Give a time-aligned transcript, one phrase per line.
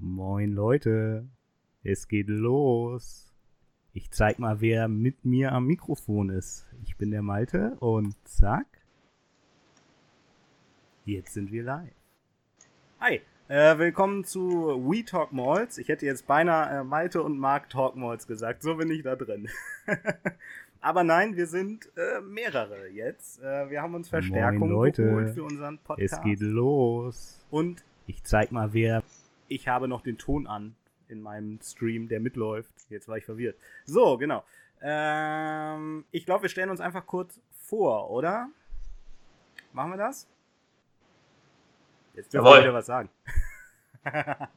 [0.00, 1.26] Moin Leute,
[1.82, 3.34] es geht los.
[3.92, 6.66] Ich zeig mal, wer mit mir am Mikrofon ist.
[6.84, 8.66] Ich bin der Malte und zack.
[11.04, 11.90] Jetzt sind wir live.
[13.00, 14.40] Hi, äh, willkommen zu
[14.88, 15.78] We Talk Malls.
[15.78, 18.62] Ich hätte jetzt beinahe äh, Malte und Mark Talk Malls gesagt.
[18.62, 19.48] So bin ich da drin.
[20.80, 23.42] Aber nein, wir sind äh, mehrere jetzt.
[23.42, 25.02] Äh, wir haben uns Verstärkung Moin, Leute.
[25.02, 26.12] geholt für unseren Podcast.
[26.12, 27.44] Es geht los.
[27.50, 29.02] Und ich zeig mal, wer.
[29.48, 30.76] Ich habe noch den Ton an
[31.08, 32.70] in meinem Stream, der mitläuft.
[32.90, 33.58] Jetzt war ich verwirrt.
[33.84, 34.44] So, genau.
[34.80, 38.48] Ähm, ich glaube, wir stellen uns einfach kurz vor, oder?
[39.72, 40.28] Machen wir das?
[42.14, 43.08] Jetzt dürfen wir wieder was sagen.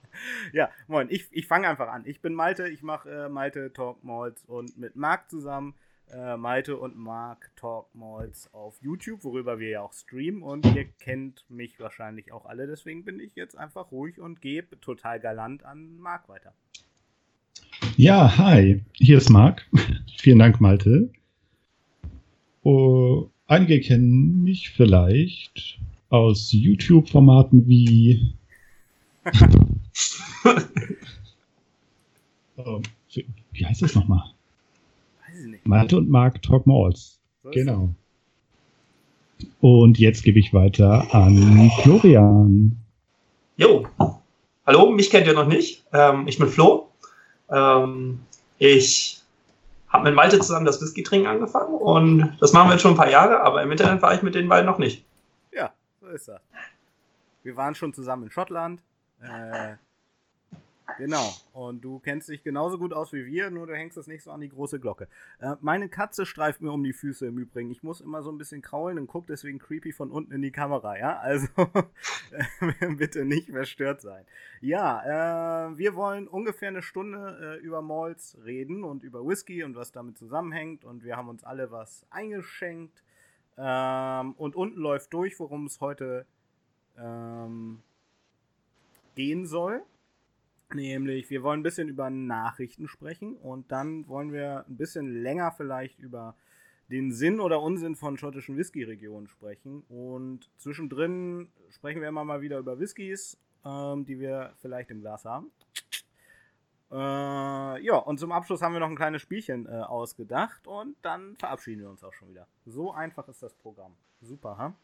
[0.54, 2.04] ja, moin, ich, ich fange einfach an.
[2.06, 5.76] Ich bin Malte, ich mache äh, Malte Talk Malls und mit Marc zusammen
[6.12, 10.86] äh, Malte und Marc Talk Malls auf YouTube, worüber wir ja auch streamen und ihr
[11.00, 15.64] kennt mich wahrscheinlich auch alle, deswegen bin ich jetzt einfach ruhig und gebe total galant
[15.64, 16.54] an Marc weiter.
[17.98, 19.68] Ja, hi, hier ist Marc.
[20.18, 21.10] Vielen Dank, Malte.
[22.64, 28.36] Oh, einige kennen mich vielleicht aus YouTube-Formaten wie
[32.58, 32.82] oh,
[33.52, 34.34] wie heißt das nochmal?
[35.64, 37.20] Malte und Marc Talk Malls.
[37.44, 37.90] So genau.
[39.60, 42.78] Und jetzt gebe ich weiter an Florian.
[43.58, 43.88] Jo.
[44.66, 45.84] Hallo, mich kennt ihr noch nicht.
[45.94, 46.90] Ähm, ich bin Flo.
[47.50, 48.20] Ähm,
[48.60, 49.22] ich
[49.90, 52.98] habe mit Malte zusammen das Whisky trinken angefangen und das machen wir jetzt schon ein
[52.98, 55.04] paar Jahre, aber im Internet war ich mit den beiden noch nicht.
[55.52, 56.42] Ja, so ist das.
[57.44, 58.82] Wir waren schon zusammen in Schottland.
[59.22, 59.76] Äh,
[60.98, 61.34] Genau.
[61.54, 64.32] Und du kennst dich genauso gut aus wie wir, nur du hängst das nicht so
[64.32, 65.08] an die große Glocke.
[65.40, 67.72] Äh, meine Katze streift mir um die Füße im Übrigen.
[67.72, 70.52] Ich muss immer so ein bisschen kraulen und gucke deswegen creepy von unten in die
[70.52, 71.18] Kamera, ja?
[71.20, 71.48] Also
[72.98, 74.26] bitte nicht verstört sein.
[74.60, 79.76] Ja, äh, wir wollen ungefähr eine Stunde äh, über Malls reden und über Whisky und
[79.76, 80.84] was damit zusammenhängt.
[80.84, 83.04] Und wir haben uns alle was eingeschenkt.
[83.58, 86.26] Ähm, und unten läuft durch, worum es heute
[86.98, 87.82] ähm,
[89.16, 89.84] gehen soll.
[90.74, 95.52] Nämlich, wir wollen ein bisschen über Nachrichten sprechen und dann wollen wir ein bisschen länger
[95.52, 96.36] vielleicht über
[96.90, 99.84] den Sinn oder Unsinn von schottischen Whisky-Regionen sprechen.
[99.90, 105.26] Und zwischendrin sprechen wir immer mal wieder über Whiskys, ähm, die wir vielleicht im Glas
[105.26, 105.52] haben.
[106.92, 106.96] Äh,
[107.86, 111.82] ja, und zum Abschluss haben wir noch ein kleines Spielchen äh, ausgedacht und dann verabschieden
[111.82, 112.48] wir uns auch schon wieder.
[112.66, 113.96] So einfach ist das Programm.
[114.20, 114.76] Super, ha?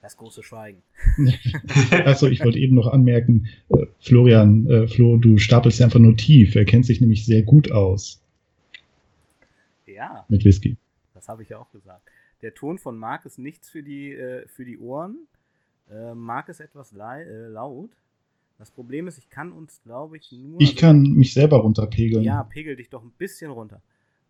[0.00, 0.82] Das große Schweigen.
[1.90, 6.54] Achso, ich wollte eben noch anmerken, äh, Florian, äh, Flo, du stapelst einfach nur tief.
[6.54, 8.22] Er kennt sich nämlich sehr gut aus.
[9.86, 10.24] Ja.
[10.28, 10.76] Mit Whisky.
[11.14, 12.08] Das habe ich ja auch gesagt.
[12.42, 15.26] Der Ton von Marc ist nichts für die, äh, für die Ohren.
[15.90, 17.90] Äh, Marc ist etwas äh, laut.
[18.58, 20.60] Das Problem ist, ich kann uns, glaube ich, nur.
[20.60, 22.24] Ich kann mich selber runterpegeln.
[22.24, 23.80] Ja, pegel dich doch ein bisschen runter.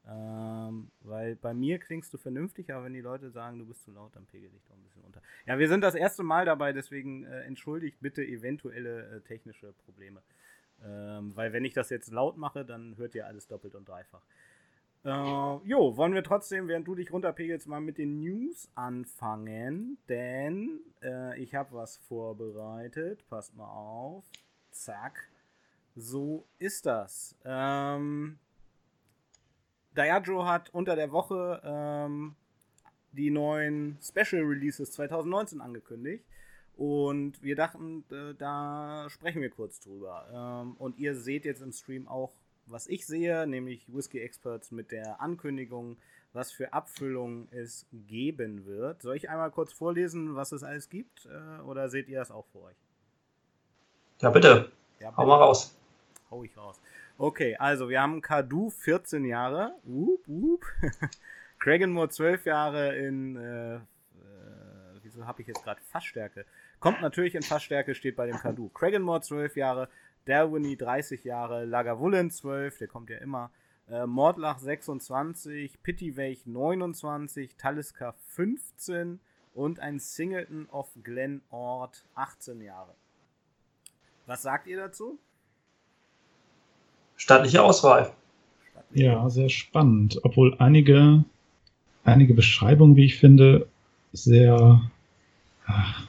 [0.09, 3.91] Ähm, weil bei mir klingst du vernünftig, aber wenn die Leute sagen, du bist zu
[3.91, 5.21] laut, dann pegel dich doch ein bisschen unter.
[5.47, 10.23] Ja, wir sind das erste Mal dabei, deswegen äh, entschuldigt bitte eventuelle äh, technische Probleme.
[10.83, 14.23] Ähm, weil wenn ich das jetzt laut mache, dann hört ihr alles doppelt und dreifach.
[15.05, 20.81] Äh, jo, wollen wir trotzdem, während du dich runterpegelst, mal mit den News anfangen, denn
[21.03, 23.29] äh, ich habe was vorbereitet.
[23.29, 24.25] Passt mal auf.
[24.71, 25.29] Zack.
[25.95, 27.37] So ist das.
[27.45, 28.39] Ähm,
[29.99, 32.37] Diageo hat unter der Woche ähm,
[33.13, 36.25] die neuen Special Releases 2019 angekündigt.
[36.77, 40.29] Und wir dachten, äh, da sprechen wir kurz drüber.
[40.33, 42.33] Ähm, und ihr seht jetzt im Stream auch,
[42.67, 45.97] was ich sehe, nämlich Whiskey Experts mit der Ankündigung,
[46.33, 49.03] was für Abfüllungen es geben wird.
[49.03, 51.27] Soll ich einmal kurz vorlesen, was es alles gibt?
[51.27, 52.77] Äh, oder seht ihr das auch vor euch?
[54.21, 54.71] Ja, bitte.
[55.01, 55.17] Ja, bitte.
[55.17, 55.77] Hau mal raus.
[56.31, 56.81] Hau ich raus.
[57.21, 59.75] Okay, also wir haben Kadu 14 Jahre.
[59.83, 60.65] Whoop, whoop.
[61.59, 63.35] Kragenmoor 12 Jahre in.
[63.35, 63.81] Äh, äh,
[65.03, 66.47] wieso habe ich jetzt gerade Fassstärke?
[66.79, 68.69] Kommt natürlich in Fassstärke, steht bei dem Kadu.
[68.69, 69.89] Kragenmoor 12 Jahre.
[70.27, 71.65] Dalwhinnie 30 Jahre.
[71.65, 73.51] Lagavulin 12, der kommt ja immer.
[73.91, 75.83] Äh, Mordlach 26.
[75.83, 77.57] Pittyweich 29.
[77.57, 79.19] Talisker 15.
[79.55, 82.95] Und ein Singleton of Glen Ord 18 Jahre.
[84.27, 85.19] Was sagt ihr dazu?
[87.19, 88.11] Stattliche Auswahl.
[88.95, 90.19] Ja, sehr spannend.
[90.23, 91.25] Obwohl einige,
[92.05, 93.67] einige Beschreibungen, wie ich finde,
[94.15, 94.81] sehr,
[95.67, 96.07] ach,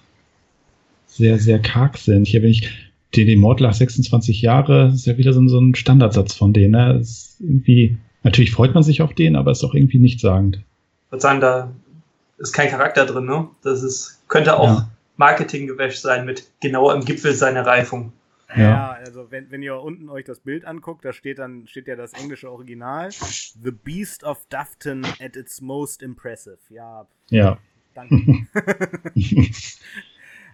[1.07, 2.25] sehr, sehr karg sind.
[2.25, 2.69] Hier bin ich,
[3.13, 6.71] den Mordlach 26 Jahre, ist ja wieder so, so ein Standardsatz von denen.
[6.71, 6.99] Ne?
[7.01, 10.57] Ist irgendwie, natürlich freut man sich auf den, aber ist auch irgendwie nichtssagend.
[10.57, 11.71] Ich würde sagen, da
[12.37, 13.47] ist kein Charakter drin, ne?
[13.63, 14.89] Das ist, könnte auch ja.
[15.17, 18.13] Marketinggewäsch sein mit genau im Gipfel seiner Reifung.
[18.55, 21.87] Ja, ja also wenn, wenn ihr unten euch das Bild anguckt, da steht dann steht
[21.87, 23.11] ja das englische Original.
[23.11, 26.59] The Beast of Dufton at its most impressive.
[26.69, 27.07] Ja.
[27.29, 27.57] Ja.
[27.93, 28.47] Danke.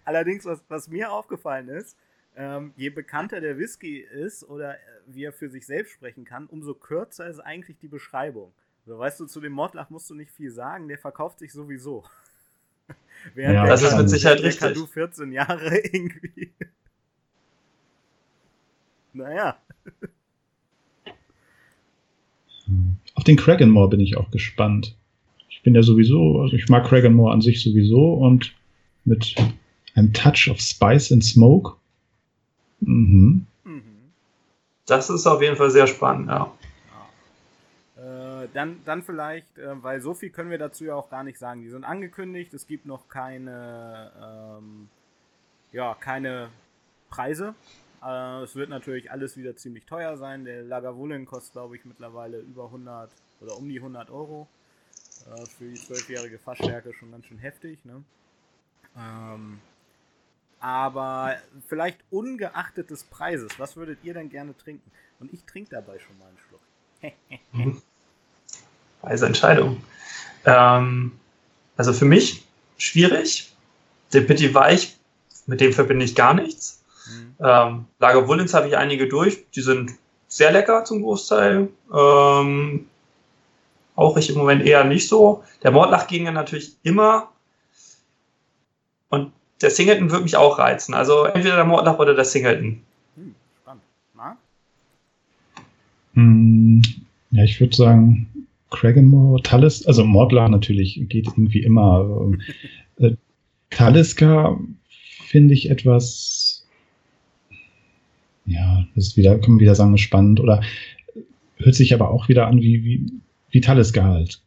[0.06, 1.98] Allerdings, was, was mir aufgefallen ist,
[2.38, 4.78] ähm, je bekannter der Whisky ist oder äh,
[5.08, 8.54] wie er für sich selbst sprechen kann, umso kürzer ist eigentlich die Beschreibung.
[8.86, 12.04] So, weißt du, zu dem Mordlach musst du nicht viel sagen, der verkauft sich sowieso.
[13.34, 14.74] Während ja, das ist mit Sicherheit richtig.
[14.74, 16.54] Du 14 Jahre irgendwie.
[19.16, 19.58] Naja.
[23.14, 24.96] Auf den Kraganmore bin ich auch gespannt.
[25.50, 28.54] Ich bin ja sowieso, also ich mag Kraganmore an sich sowieso und
[29.06, 29.36] mit
[29.96, 31.74] einem Touch of Spice and Smoke.
[32.82, 33.46] Mhm.
[33.64, 33.82] mhm.
[34.86, 36.52] Das ist auf jeden Fall sehr spannend, ja.
[37.98, 41.40] Äh, dann, dann vielleicht, äh, weil so viel können wir dazu ja auch gar nicht
[41.40, 41.62] sagen.
[41.62, 44.90] Die sind angekündigt, es gibt noch keine, ähm,
[45.72, 46.50] ja, keine
[47.10, 47.56] Preise.
[48.06, 50.46] Äh, es wird natürlich alles wieder ziemlich teuer sein.
[50.46, 53.10] Der Lagavulin kostet, glaube ich, mittlerweile über 100
[53.42, 54.48] oder um die 100 Euro.
[55.26, 57.84] Äh, für die zwölfjährige Fassstärke schon ganz schön heftig.
[57.84, 58.04] Ne?
[58.98, 59.60] Ähm,
[60.60, 61.36] aber
[61.68, 64.90] vielleicht ungeachtet des Preises, was würdet ihr denn gerne trinken?
[65.20, 67.82] Und ich trinke dabei schon mal einen Schluck.
[69.02, 69.84] Weise Entscheidung.
[70.46, 71.12] Ähm,
[71.78, 72.46] also für mich
[72.78, 73.52] schwierig.
[74.14, 74.98] Der Pitti Weich,
[75.46, 76.85] mit dem verbinde ich gar nichts.
[77.08, 77.36] Mhm.
[77.40, 79.46] Ähm, Lager Wullens habe ich einige durch.
[79.56, 79.92] Die sind
[80.28, 81.70] sehr lecker zum Großteil.
[81.94, 82.88] Ähm,
[83.96, 85.44] auch ich im Moment eher nicht so.
[85.64, 87.30] Der Mordlach ging ja natürlich immer.
[89.10, 89.32] Und
[89.62, 90.94] der Singleton würde mich auch reizen.
[90.94, 92.82] Also entweder der Mordlach oder der Singleton.
[93.16, 93.84] Hm, spannend.
[94.16, 94.38] Na?
[96.14, 96.82] Hm,
[97.32, 102.32] ja, ich würde sagen, Kraganmore, Talis, also Mordlach natürlich geht irgendwie immer.
[102.98, 103.12] äh,
[103.70, 104.60] Taliska
[105.28, 106.35] finde ich etwas,
[108.46, 110.62] ja, das ist wieder, kann man wieder sagen, spannend oder
[111.58, 113.06] hört sich aber auch wieder an wie, wie,
[113.52, 114.42] wie Taliska halt.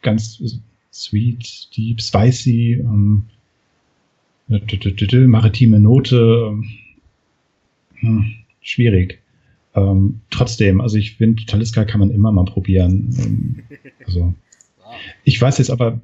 [0.00, 0.60] Ganz
[0.92, 3.24] sweet, deep, spicy, ähm,
[4.48, 6.64] maritime Note, ähm,
[8.00, 9.20] hm, schwierig.
[9.74, 13.14] Ähm, trotzdem, also ich finde, Taliska kann man immer mal probieren.
[13.18, 13.62] Ähm,
[14.06, 14.34] also,
[15.24, 16.00] ich weiß jetzt aber,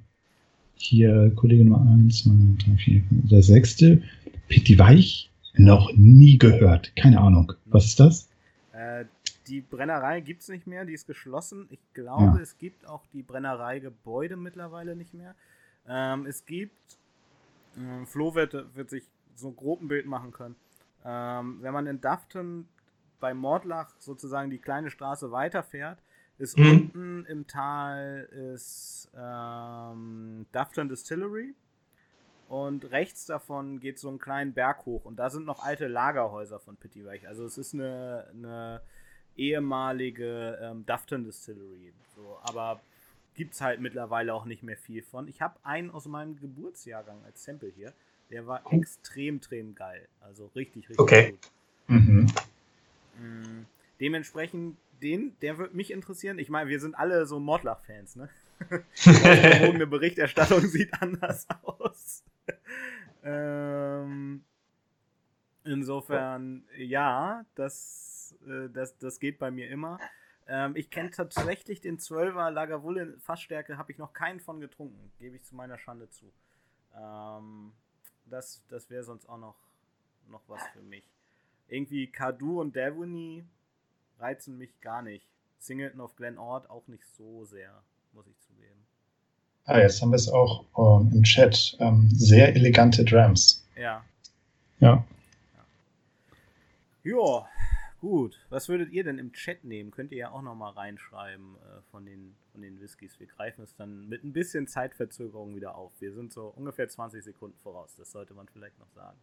[0.76, 2.30] hier Kollege Nummer 1, 2,
[2.64, 4.02] 3, 4, der sechste,
[4.48, 5.27] Pitti Weich,
[5.58, 6.94] noch nie gehört.
[6.96, 7.52] Keine Ahnung.
[7.66, 8.28] Was ist das?
[8.72, 9.04] Äh,
[9.48, 11.66] die Brennerei gibt es nicht mehr, die ist geschlossen.
[11.70, 12.42] Ich glaube, ja.
[12.42, 15.34] es gibt auch die Brennereigebäude mittlerweile nicht mehr.
[15.88, 16.98] Ähm, es gibt,
[17.76, 20.56] äh, Flo wird, wird sich so ein groben Bild machen können.
[21.04, 22.68] Ähm, wenn man in Dafton
[23.20, 25.98] bei Mordlach sozusagen die kleine Straße weiterfährt,
[26.38, 26.70] ist mhm.
[26.70, 31.54] unten im Tal ist ähm, Dufton Distillery
[32.48, 36.58] und rechts davon geht so ein kleinen Berg hoch und da sind noch alte Lagerhäuser
[36.58, 37.28] von Pittyweich.
[37.28, 38.80] Also es ist eine, eine
[39.36, 41.92] ehemalige ähm, Dufton Distillery.
[42.16, 42.80] So, aber
[43.34, 45.28] gibt es halt mittlerweile auch nicht mehr viel von.
[45.28, 47.92] Ich habe einen aus meinem Geburtsjahrgang als Sample hier.
[48.30, 50.08] Der war extrem, extrem geil.
[50.20, 51.30] Also richtig, richtig okay.
[51.30, 51.50] gut.
[51.86, 52.26] Mhm.
[53.18, 53.66] Mm,
[54.00, 56.38] dementsprechend, den, der würde mich interessieren.
[56.38, 58.28] Ich meine, wir sind alle so Mordlach-Fans, ne?
[59.04, 62.24] eine Berichterstattung sieht anders aus.
[63.22, 64.44] Ähm,
[65.64, 69.98] insofern, ja, das, äh, das, das geht bei mir immer.
[70.46, 75.36] Ähm, ich kenne tatsächlich den 12er Lagavulin Fassstärke, habe ich noch keinen von getrunken, gebe
[75.36, 76.32] ich zu meiner Schande zu.
[76.96, 77.72] Ähm,
[78.24, 79.56] das das wäre sonst auch noch,
[80.28, 81.04] noch was für mich.
[81.68, 83.44] Irgendwie Kadu und Devony
[84.18, 85.28] reizen mich gar nicht.
[85.58, 87.82] Singleton of Glen Ord auch nicht so sehr,
[88.12, 88.87] muss ich zugeben.
[89.68, 91.76] Ah, jetzt haben wir es auch ähm, im Chat.
[91.78, 93.68] Ähm, sehr elegante Drums.
[93.76, 94.02] Ja.
[94.80, 95.04] Ja.
[97.04, 97.46] Ja,
[98.00, 98.38] gut.
[98.48, 99.90] Was würdet ihr denn im Chat nehmen?
[99.90, 103.20] Könnt ihr ja auch nochmal reinschreiben äh, von, den, von den Whiskys.
[103.20, 105.92] Wir greifen es dann mit ein bisschen Zeitverzögerung wieder auf.
[106.00, 107.94] Wir sind so ungefähr 20 Sekunden voraus.
[107.94, 109.18] Das sollte man vielleicht noch sagen.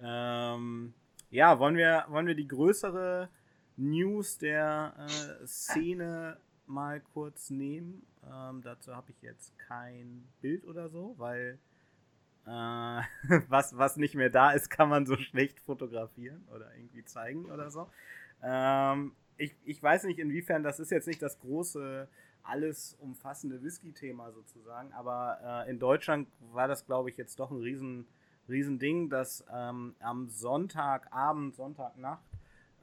[0.00, 0.92] Ähm,
[1.30, 3.28] ja, wollen wir, wollen wir die größere
[3.76, 6.36] News der äh, Szene
[6.68, 8.06] mal kurz nehmen?
[8.24, 11.58] Ähm, dazu habe ich jetzt kein Bild oder so, weil
[12.46, 12.50] äh,
[13.48, 17.70] was, was nicht mehr da ist, kann man so schlecht fotografieren oder irgendwie zeigen oder
[17.70, 17.88] so.
[18.42, 22.08] Ähm, ich, ich weiß nicht, inwiefern das ist jetzt nicht das große,
[22.42, 27.60] alles umfassende Whisky-Thema sozusagen, aber äh, in Deutschland war das, glaube ich, jetzt doch ein
[27.60, 28.06] riesen
[28.48, 32.24] Riesending, dass ähm, am Sonntagabend, Sonntagnacht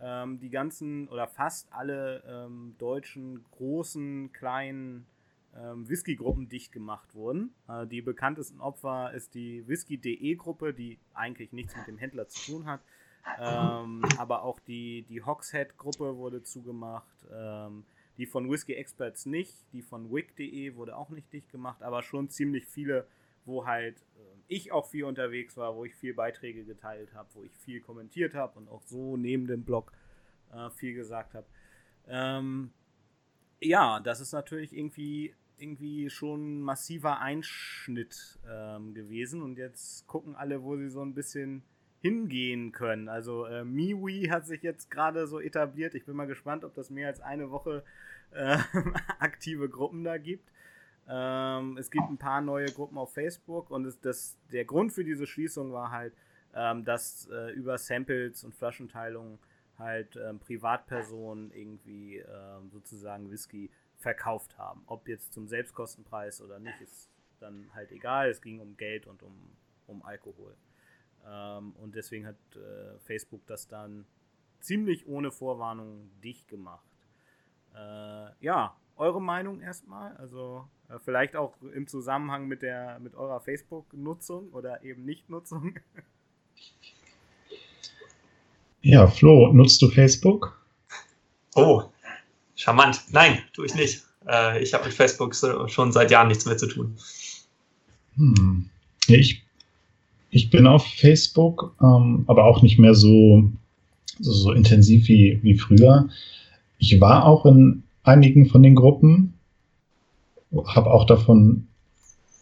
[0.06, 5.08] ähm, die ganzen oder fast alle ähm, deutschen großen, kleinen
[5.58, 7.56] ähm, Whisky-Gruppen dicht gemacht wurden.
[7.68, 12.66] Äh, die bekanntesten Opfer ist die Whisky.de-Gruppe, die eigentlich nichts mit dem Händler zu tun
[12.68, 12.82] hat.
[13.40, 17.26] Ähm, aber auch die, die Hogshead-Gruppe wurde zugemacht.
[17.34, 17.84] Ähm,
[18.18, 19.66] die von Whisky Experts nicht.
[19.74, 21.82] Die von Wick.de wurde auch nicht dicht gemacht.
[21.82, 23.08] Aber schon ziemlich viele,
[23.46, 27.44] wo halt äh, ich auch viel unterwegs war, wo ich viel Beiträge geteilt habe, wo
[27.44, 29.92] ich viel kommentiert habe und auch so neben dem Blog
[30.54, 31.48] äh, viel gesagt habe.
[32.08, 32.72] Ähm,
[33.60, 40.36] ja, das ist natürlich irgendwie irgendwie schon ein massiver Einschnitt ähm, gewesen und jetzt gucken
[40.36, 41.64] alle, wo sie so ein bisschen
[42.02, 43.08] hingehen können.
[43.10, 45.96] Also äh, MiWi hat sich jetzt gerade so etabliert.
[45.96, 47.84] Ich bin mal gespannt, ob das mehr als eine Woche
[48.32, 48.58] äh,
[49.20, 50.52] aktive Gruppen da gibt.
[51.08, 55.04] Ähm, es gibt ein paar neue Gruppen auf Facebook und es, das, der Grund für
[55.04, 56.14] diese Schließung war halt,
[56.54, 59.40] ähm, dass äh, über Samples und Flaschenteilungen
[59.78, 64.84] halt ähm, Privatpersonen irgendwie ähm, sozusagen Whisky verkauft haben.
[64.88, 67.10] Ob jetzt zum Selbstkostenpreis oder nicht, ist
[67.40, 68.30] dann halt egal.
[68.30, 69.36] Es ging um Geld und um,
[69.88, 70.56] um Alkohol.
[71.28, 74.06] Ähm, und deswegen hat äh, Facebook das dann
[74.60, 76.88] ziemlich ohne Vorwarnung dicht gemacht.
[77.74, 80.16] Äh, ja, eure Meinung erstmal?
[80.18, 85.76] Also äh, vielleicht auch im Zusammenhang mit der mit eurer Facebook-Nutzung oder eben Nicht-Nutzung?
[88.88, 90.64] Ja, Flo, nutzt du Facebook?
[91.56, 91.82] Oh,
[92.56, 93.02] Charmant.
[93.12, 94.04] Nein, tue ich nicht.
[94.28, 96.96] Äh, ich habe mit Facebook schon seit Jahren nichts mehr zu tun.
[98.16, 98.70] Hm.
[99.08, 99.44] Ich,
[100.30, 103.52] ich bin auf Facebook, ähm, aber auch nicht mehr so,
[104.20, 106.08] so, so intensiv wie, wie früher.
[106.78, 109.34] Ich war auch in einigen von den Gruppen,
[110.68, 111.68] habe auch davon,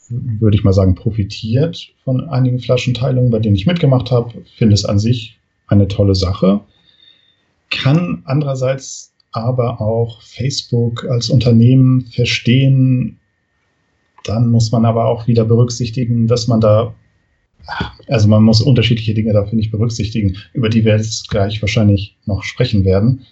[0.09, 4.33] würde ich mal sagen, profitiert von einigen Flaschenteilungen, bei denen ich mitgemacht habe.
[4.57, 6.61] Finde es an sich eine tolle Sache.
[7.69, 13.19] Kann andererseits aber auch Facebook als Unternehmen verstehen.
[14.25, 16.93] Dann muss man aber auch wieder berücksichtigen, dass man da,
[18.07, 22.43] also man muss unterschiedliche Dinge dafür nicht berücksichtigen, über die wir jetzt gleich wahrscheinlich noch
[22.43, 23.25] sprechen werden.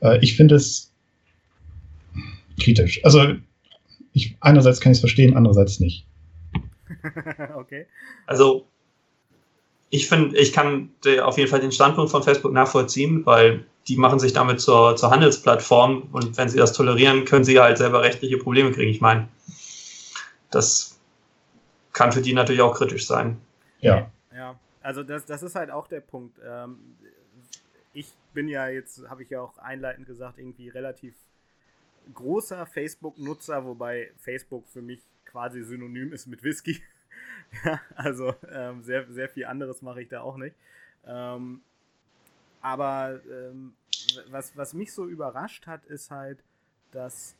[0.00, 0.93] Äh, ich finde es
[2.60, 3.04] kritisch.
[3.04, 3.34] Also
[4.12, 6.06] ich, einerseits kann ich es verstehen, andererseits nicht.
[7.56, 7.86] okay.
[8.26, 8.66] Also
[9.90, 10.90] ich finde, ich kann
[11.22, 15.10] auf jeden Fall den Standpunkt von Facebook nachvollziehen, weil die machen sich damit zur, zur
[15.10, 18.90] Handelsplattform und wenn sie das tolerieren, können sie halt selber rechtliche Probleme kriegen.
[18.90, 19.28] Ich meine,
[20.50, 20.98] das
[21.92, 23.36] kann für die natürlich auch kritisch sein.
[23.80, 24.10] Ja.
[24.34, 26.40] Ja, also das, das ist halt auch der Punkt.
[26.44, 26.76] Ähm,
[27.92, 31.14] ich bin ja jetzt, habe ich ja auch einleitend gesagt, irgendwie relativ
[32.12, 36.82] großer Facebook-Nutzer, wobei Facebook für mich quasi synonym ist mit Whisky.
[37.64, 40.56] ja, also ähm, sehr, sehr viel anderes mache ich da auch nicht.
[41.06, 41.62] Ähm,
[42.60, 43.74] aber ähm,
[44.30, 46.42] was, was mich so überrascht hat, ist halt,
[46.92, 47.36] dass,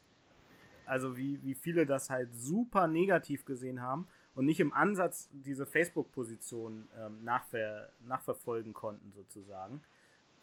[0.87, 5.67] also wie, wie viele das halt super negativ gesehen haben und nicht im Ansatz diese
[5.67, 9.81] Facebook-Position ähm, nachver nachverfolgen konnten, sozusagen.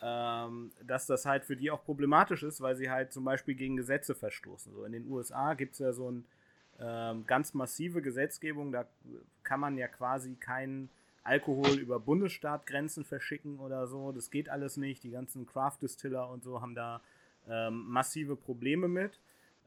[0.04, 3.78] Ähm, dass das halt für die auch problematisch ist, weil sie halt zum Beispiel gegen
[3.78, 4.74] Gesetze verstoßen.
[4.74, 6.24] So in den USA gibt es ja so eine
[6.80, 8.86] ähm, ganz massive Gesetzgebung, da
[9.44, 10.90] kann man ja quasi keinen
[11.24, 14.12] Alkohol über Bundesstaatgrenzen verschicken oder so.
[14.12, 15.04] Das geht alles nicht.
[15.04, 17.02] Die ganzen Craft-Distiller und so haben da
[17.48, 19.20] ähm, massive Probleme mit.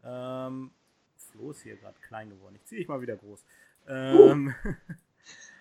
[0.04, 0.72] Ähm,
[1.16, 2.56] Flo ist hier gerade klein geworden.
[2.56, 3.44] Ich ziehe dich mal wieder groß.
[3.86, 4.70] Ähm, uh.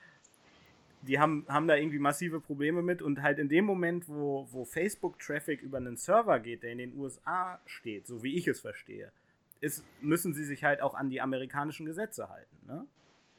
[1.08, 4.66] die haben, haben da irgendwie massive Probleme mit und halt in dem Moment, wo, wo
[4.66, 9.12] Facebook-Traffic über einen Server geht, der in den USA steht, so wie ich es verstehe,
[9.62, 12.58] ist, müssen sie sich halt auch an die amerikanischen Gesetze halten.
[12.68, 12.86] Ne?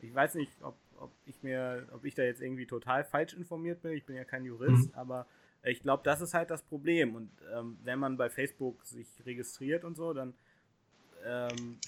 [0.00, 3.82] Ich weiß nicht, ob ob ich mir, ob ich da jetzt irgendwie total falsch informiert
[3.82, 3.92] bin.
[3.92, 4.98] Ich bin ja kein Jurist, mhm.
[4.98, 5.26] aber
[5.62, 7.14] ich glaube, das ist halt das Problem.
[7.14, 10.34] Und ähm, wenn man bei Facebook sich registriert und so, dann
[11.24, 11.78] ähm,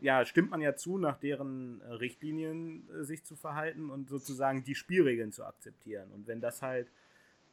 [0.00, 4.64] ja, stimmt man ja zu, nach deren äh, Richtlinien äh, sich zu verhalten und sozusagen
[4.64, 6.10] die Spielregeln zu akzeptieren.
[6.14, 6.88] Und wenn das halt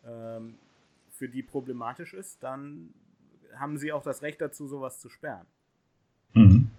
[0.06, 0.56] ähm,
[1.12, 2.94] für die problematisch ist, dann
[3.56, 5.46] haben sie auch das Recht dazu, sowas zu sperren.
[6.34, 6.70] Mhm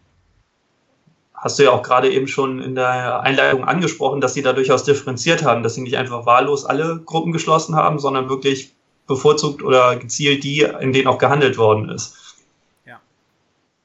[1.40, 4.84] hast du ja auch gerade eben schon in der Einleitung angesprochen, dass sie da durchaus
[4.84, 8.74] differenziert haben, dass sie nicht einfach wahllos alle Gruppen geschlossen haben, sondern wirklich
[9.06, 12.27] bevorzugt oder gezielt die, in denen auch gehandelt worden ist.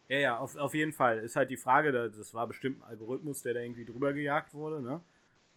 [0.09, 0.17] Ja.
[0.19, 1.19] Ja, auf, auf jeden Fall.
[1.19, 4.81] Ist halt die Frage, das war bestimmt ein Algorithmus, der da irgendwie drüber gejagt wurde,
[4.81, 5.01] ne?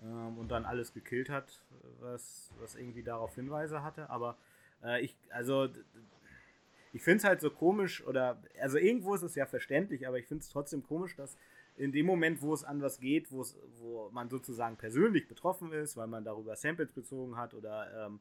[0.02, 1.62] Ähm, und dann alles gekillt hat,
[2.00, 4.08] was, was irgendwie darauf Hinweise hatte.
[4.10, 4.36] Aber
[4.82, 5.68] äh, ich, also
[6.92, 10.26] ich finde es halt so komisch, oder, also irgendwo ist es ja verständlich, aber ich
[10.26, 11.36] finde es trotzdem komisch, dass
[11.76, 16.06] in dem Moment, wo es an was geht, wo man sozusagen persönlich betroffen ist, weil
[16.06, 18.18] man darüber Samples bezogen hat oder ähm,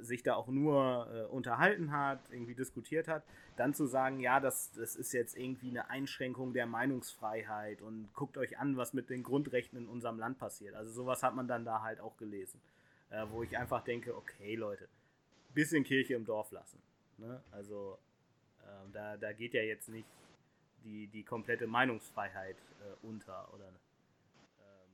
[0.00, 3.24] sich da auch nur äh, unterhalten hat, irgendwie diskutiert hat,
[3.56, 8.36] dann zu sagen, ja, das, das ist jetzt irgendwie eine Einschränkung der Meinungsfreiheit und guckt
[8.38, 10.74] euch an, was mit den Grundrechten in unserem Land passiert.
[10.74, 12.60] Also sowas hat man dann da halt auch gelesen,
[13.10, 14.88] äh, wo ich einfach denke, okay Leute,
[15.54, 16.78] bisschen Kirche im Dorf lassen.
[17.18, 17.40] Ne?
[17.50, 17.98] Also
[18.60, 20.06] äh, da, da geht ja jetzt nicht
[20.84, 23.68] die, die komplette Meinungsfreiheit äh, unter, oder?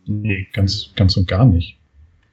[0.06, 1.81] Ähm, nee, ganz, ganz und gar nicht.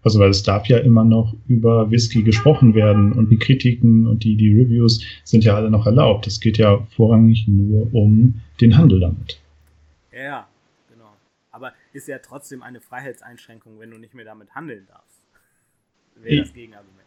[0.02, 4.24] Also weil es darf ja immer noch über Whisky gesprochen werden und die Kritiken und
[4.24, 6.26] die, die Reviews sind ja alle noch erlaubt.
[6.26, 9.40] Es geht ja vorrangig nur um den Handel damit.
[10.14, 10.48] Ja,
[10.90, 11.12] genau.
[11.52, 15.22] Aber ist ja trotzdem eine Freiheitseinschränkung, wenn du nicht mehr damit handeln darfst.
[16.22, 17.00] Wäre das Gegenargument.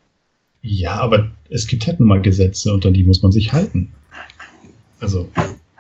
[0.63, 3.93] Ja, aber es gibt halt nun mal Gesetze und an die muss man sich halten.
[5.01, 5.29] Also,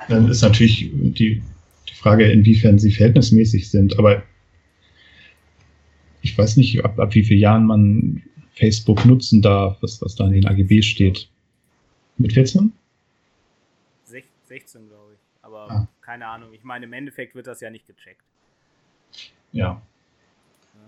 [0.09, 1.40] dann ist natürlich die,
[1.88, 3.99] die Frage, inwiefern sie verhältnismäßig sind.
[3.99, 4.25] Aber
[6.22, 8.22] ich weiß nicht, ab, ab wie vielen Jahren man
[8.54, 11.28] Facebook nutzen darf, was, was da in den AGB steht.
[12.18, 12.72] Mit 14?
[14.52, 15.20] 16, glaube ich.
[15.40, 15.88] Aber ah.
[16.02, 16.50] keine Ahnung.
[16.52, 18.22] Ich meine, im Endeffekt wird das ja nicht gecheckt.
[19.52, 19.80] Ja.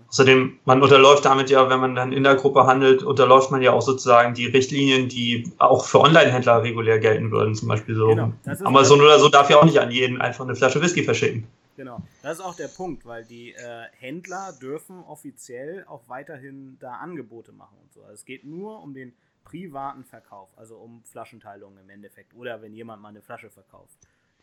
[0.09, 3.71] Außerdem, man unterläuft damit ja, wenn man dann in der Gruppe handelt, unterläuft man ja
[3.71, 7.55] auch sozusagen die Richtlinien, die auch für Online-Händler regulär gelten würden.
[7.55, 10.55] Zum Beispiel so genau, Amazon oder so darf ja auch nicht an jeden einfach eine
[10.55, 11.47] Flasche Whisky verschicken.
[11.75, 16.95] Genau, das ist auch der Punkt, weil die äh, Händler dürfen offiziell auch weiterhin da
[16.95, 18.01] Angebote machen und so.
[18.01, 19.13] Also es geht nur um den
[19.43, 23.97] privaten Verkauf, also um Flaschenteilungen im Endeffekt oder wenn jemand mal eine Flasche verkauft.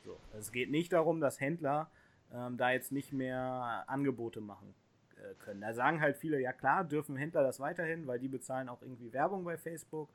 [0.05, 0.19] So.
[0.39, 1.91] Es geht nicht darum, dass Händler
[2.33, 4.75] ähm, da jetzt nicht mehr Angebote machen
[5.17, 5.61] äh, können.
[5.61, 9.12] Da sagen halt viele, ja klar, dürfen Händler das weiterhin, weil die bezahlen auch irgendwie
[9.12, 10.09] Werbung bei Facebook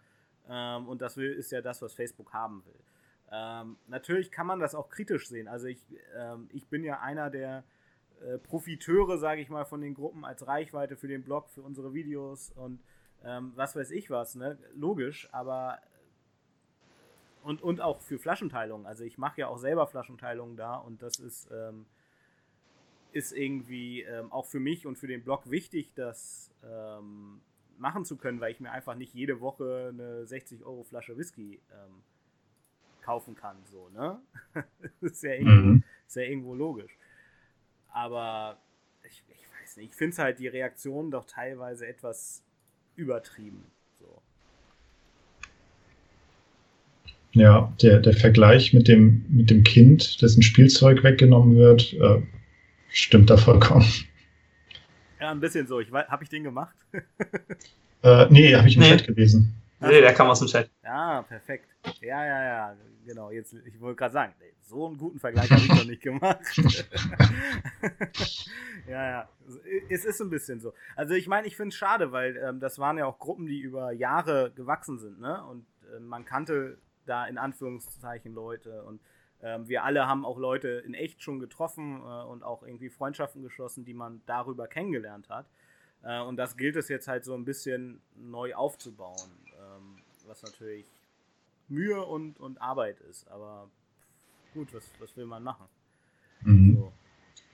[0.50, 2.80] ähm, und das will, ist ja das, was Facebook haben will.
[3.32, 5.48] Ähm, natürlich kann man das auch kritisch sehen.
[5.48, 5.84] Also ich,
[6.16, 7.64] ähm, ich bin ja einer der
[8.22, 11.94] äh, Profiteure, sage ich mal, von den Gruppen als Reichweite für den Blog, für unsere
[11.94, 12.80] Videos und
[13.24, 14.58] ähm, was weiß ich was, ne?
[14.74, 15.80] Logisch, aber
[17.44, 18.86] und, und auch für Flaschenteilungen.
[18.86, 21.86] Also ich mache ja auch selber Flaschenteilungen da und das ist, ähm,
[23.12, 27.42] ist irgendwie ähm, auch für mich und für den Blog wichtig, das ähm,
[27.78, 31.62] machen zu können, weil ich mir einfach nicht jede Woche eine 60 Euro Flasche Whisky
[31.72, 32.04] ähm,
[33.08, 34.20] kaufen kann, so, ne?
[35.02, 35.84] ist, ja irgendwo, mhm.
[36.06, 36.92] ist ja irgendwo logisch.
[37.94, 38.58] Aber
[39.06, 42.44] ich, ich weiß nicht, ich finde es halt die Reaktion doch teilweise etwas
[42.98, 43.64] übertrieben.
[43.98, 44.22] So.
[47.32, 52.22] Ja, der, der Vergleich mit dem, mit dem Kind, dessen Spielzeug weggenommen wird, äh,
[52.90, 53.88] stimmt da vollkommen.
[55.22, 55.82] Ja, ein bisschen so.
[55.82, 56.76] Habe ich den gemacht?
[58.04, 58.90] äh, nee, habe ich im nee.
[58.90, 59.54] Chat gelesen.
[59.80, 60.70] Nee, der kam aus dem Chat.
[60.84, 61.70] Ja, perfekt.
[62.02, 63.32] Ja, ja, ja, genau.
[63.32, 66.40] Jetzt, ich wollte gerade sagen, so einen guten Vergleich habe ich noch nicht gemacht.
[68.88, 69.30] ja, ja.
[69.90, 70.74] Es ist ein bisschen so.
[70.96, 73.60] Also ich meine, ich finde es schade, weil ähm, das waren ja auch Gruppen, die
[73.60, 75.44] über Jahre gewachsen sind, ne?
[75.46, 79.00] Und äh, man kannte da in Anführungszeichen Leute und
[79.42, 83.44] ähm, wir alle haben auch Leute in echt schon getroffen äh, und auch irgendwie Freundschaften
[83.44, 85.46] geschlossen, die man darüber kennengelernt hat.
[86.04, 89.32] Äh, und das gilt es jetzt halt so ein bisschen neu aufzubauen,
[90.28, 90.86] was natürlich
[91.70, 93.28] Mühe und, und Arbeit ist.
[93.30, 93.70] Aber
[94.54, 95.66] gut, was, was will man machen?
[96.44, 96.76] Mhm.
[96.78, 96.92] So.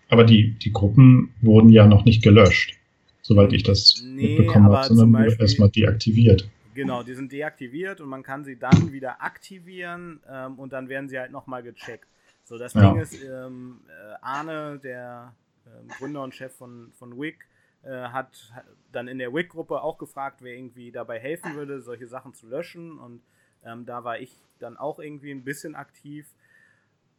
[0.09, 2.77] Aber die, die Gruppen wurden ja noch nicht gelöscht,
[3.21, 6.47] soweit ich das nee, mitbekommen habe, sondern nur erstmal deaktiviert.
[6.75, 11.07] Genau, die sind deaktiviert und man kann sie dann wieder aktivieren ähm, und dann werden
[11.07, 12.07] sie halt nochmal gecheckt.
[12.43, 12.91] So, das ja.
[12.91, 15.33] Ding ist, ähm, äh, Arne, der
[15.65, 17.52] äh, Gründer und Chef von, von WIG, äh,
[17.91, 18.53] hat
[18.91, 22.97] dann in der WIG-Gruppe auch gefragt, wer irgendwie dabei helfen würde, solche Sachen zu löschen.
[22.99, 23.21] Und
[23.63, 26.33] ähm, da war ich dann auch irgendwie ein bisschen aktiv.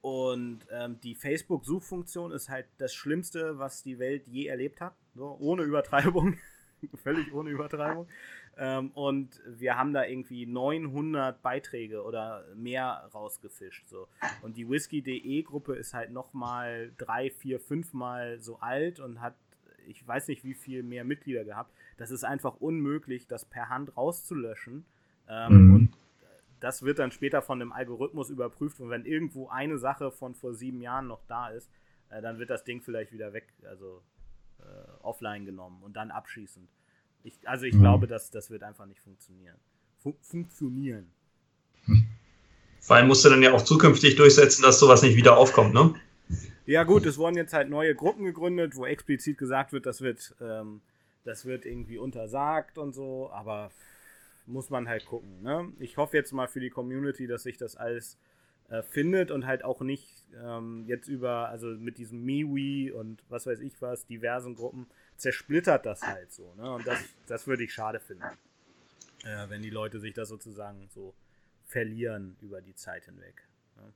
[0.00, 4.94] Und ähm, die Facebook-Suchfunktion ist halt das Schlimmste, was die Welt je erlebt hat.
[5.14, 6.36] So, ohne Übertreibung.
[7.02, 8.06] Völlig ohne Übertreibung.
[8.58, 13.88] Ähm, und wir haben da irgendwie 900 Beiträge oder mehr rausgefischt.
[13.88, 14.06] So.
[14.42, 19.34] Und die Whisky.de Gruppe ist halt nochmal drei, vier, fünfmal so alt und hat,
[19.86, 21.72] ich weiß nicht wie viel mehr Mitglieder gehabt.
[21.96, 24.84] Das ist einfach unmöglich, das per Hand rauszulöschen.
[25.28, 25.74] Ähm, mhm.
[25.74, 25.98] Und
[26.60, 28.80] das wird dann später von einem Algorithmus überprüft.
[28.80, 31.70] Und wenn irgendwo eine Sache von vor sieben Jahren noch da ist,
[32.10, 34.02] äh, dann wird das Ding vielleicht wieder weg, also
[34.60, 36.68] äh, offline genommen und dann abschließend.
[37.22, 37.80] Ich, also ich mhm.
[37.80, 39.56] glaube, dass das wird einfach nicht funktionieren.
[39.98, 41.10] Fun funktionieren.
[42.80, 45.94] Vor allem musst du dann ja auch zukünftig durchsetzen, dass sowas nicht wieder aufkommt, ne?
[46.66, 50.34] Ja gut, es wurden jetzt halt neue Gruppen gegründet, wo explizit gesagt wird, das wird,
[50.40, 50.80] ähm,
[51.24, 53.70] das wird irgendwie untersagt und so, aber
[54.46, 55.42] muss man halt gucken.
[55.42, 55.72] Ne?
[55.78, 58.18] Ich hoffe jetzt mal für die Community, dass sich das alles
[58.68, 63.46] äh, findet und halt auch nicht ähm, jetzt über, also mit diesem MeWe und was
[63.46, 66.54] weiß ich was, diversen Gruppen, zersplittert das halt so.
[66.54, 66.72] Ne?
[66.72, 68.24] Und das, das würde ich schade finden.
[69.24, 71.14] Äh, wenn die Leute sich da sozusagen so
[71.66, 73.46] verlieren über die Zeit hinweg.
[73.76, 73.92] Ne?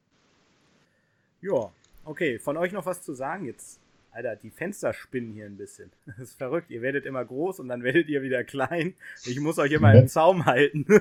[1.41, 1.73] Ja,
[2.09, 2.39] okay.
[2.39, 3.47] Von euch noch was zu sagen?
[3.47, 5.91] Jetzt, Alter, die Fenster spinnen hier ein bisschen.
[6.07, 6.71] Das ist verrückt.
[6.71, 8.95] Ihr werdet immer groß und dann werdet ihr wieder klein.
[9.25, 10.87] Ich muss euch immer im Zaum halten.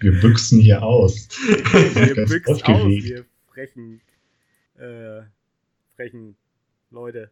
[0.00, 1.28] Wir büchsen hier aus.
[1.28, 4.00] Wir büchsen aus, wir frechen,
[4.78, 5.20] äh,
[5.94, 6.36] frechen
[6.90, 7.30] Leute.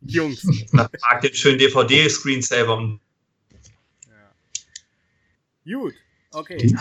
[0.00, 0.44] Jungs.
[0.72, 0.90] Mag
[1.22, 2.98] den schönen DVD-Screensaver.
[4.08, 5.72] Ja.
[5.72, 5.94] Gut,
[6.32, 6.76] okay.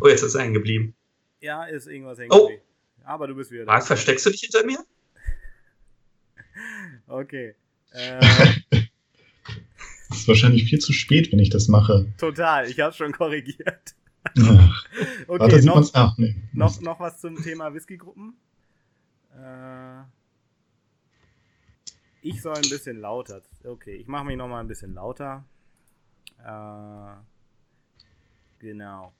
[0.00, 0.94] Oh, jetzt ist er hängen geblieben.
[1.40, 2.50] Ja, ist irgendwas hängen Oh.
[3.04, 4.78] Aber du bist wieder Marc, versteckst du dich hinter mir?
[7.06, 7.54] Okay.
[7.96, 8.18] Äh,
[10.10, 12.12] Es ist wahrscheinlich viel zu spät, wenn ich das mache.
[12.18, 13.94] total, ich hab's schon korrigiert.
[14.40, 14.86] Ach,
[15.28, 15.90] Okay, warte, noch?
[15.92, 16.34] Ach, nee.
[16.52, 18.34] noch, noch was zum Thema Whiskygruppen.
[19.32, 20.02] Äh,
[22.22, 23.42] ich soll ein bisschen lauter.
[23.62, 25.44] Okay, ich mache mich noch mal ein bisschen lauter.
[26.44, 27.14] Äh,
[28.58, 29.12] genau.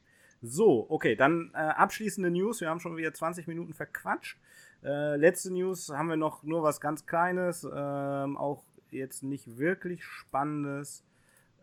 [0.47, 2.61] So, okay, dann äh, abschließende News.
[2.61, 4.39] Wir haben schon wieder 20 Minuten verquatscht.
[4.85, 10.05] Äh, letzte News haben wir noch nur was ganz Kleines, ähm, auch jetzt nicht wirklich
[10.05, 11.03] Spannendes.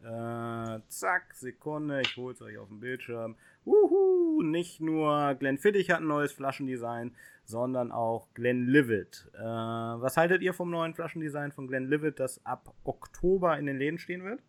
[0.02, 3.36] Äh, zack, Sekunde, ich hole es euch auf dem Bildschirm.
[3.68, 7.16] Uhu, nicht nur Glenfiddich hat ein neues Flaschendesign,
[7.46, 9.30] sondern auch Glenlivet.
[9.36, 14.00] Äh, was haltet ihr vom neuen Flaschendesign von Glenlivet, das ab Oktober in den Läden
[14.00, 14.42] stehen wird?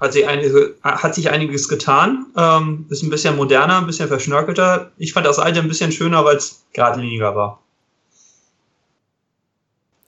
[0.00, 2.26] Hat sich, einige, hat sich einiges getan.
[2.34, 4.92] Ähm, ist ein bisschen moderner, ein bisschen verschnörkelter.
[4.96, 7.62] Ich fand das alte ein bisschen schöner, weil es geradliniger war.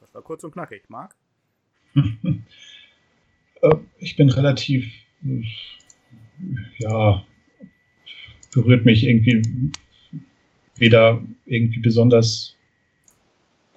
[0.00, 1.14] Das war kurz und knackig, Marc.
[3.62, 4.92] Äh, Ich bin relativ,
[6.78, 7.24] ja,
[8.52, 9.70] berührt mich irgendwie
[10.76, 12.56] weder irgendwie besonders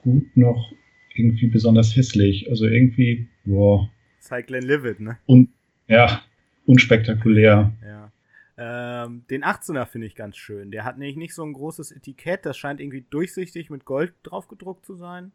[0.02, 0.72] gut noch
[1.14, 2.50] irgendwie besonders hässlich.
[2.50, 3.90] Also irgendwie, boah,
[4.32, 5.20] halt Glenlivet, ne?
[5.28, 5.50] un,
[5.88, 6.22] ja,
[6.66, 7.72] unspektakulär.
[7.84, 8.12] Ja.
[8.58, 10.72] Ähm, den 18er finde ich ganz schön.
[10.72, 12.46] Der hat nämlich nicht so ein großes Etikett.
[12.46, 15.32] Das scheint irgendwie durchsichtig mit Gold drauf gedruckt zu sein.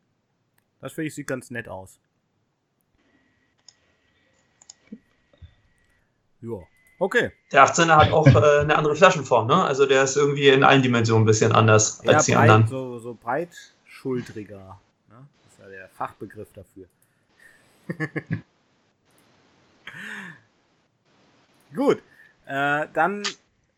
[0.81, 2.01] Das finde ich sieht ganz nett aus.
[6.41, 6.63] Ja.
[6.99, 7.33] Okay.
[7.53, 9.65] Der 18er hat auch äh, eine andere Flaschenform, ne?
[9.65, 12.67] Also der ist irgendwie in allen Dimensionen ein bisschen anders als die breit, anderen.
[12.67, 14.81] So, so breitschultriger.
[15.09, 15.27] Ne?
[15.45, 16.87] Das ist ja der Fachbegriff dafür.
[21.75, 22.03] Gut.
[22.47, 23.23] Äh, dann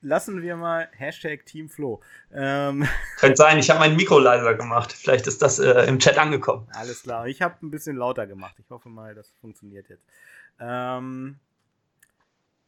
[0.03, 2.01] lassen wir mal Hashtag Team Flo.
[2.33, 2.87] Ähm,
[3.19, 4.93] Könnte sein, ich habe mein Mikro leiser gemacht.
[4.93, 6.67] Vielleicht ist das äh, im Chat angekommen.
[6.75, 7.27] Alles klar.
[7.29, 8.57] Ich habe ein bisschen lauter gemacht.
[8.59, 10.05] Ich hoffe mal, das funktioniert jetzt.
[10.61, 11.39] Ähm,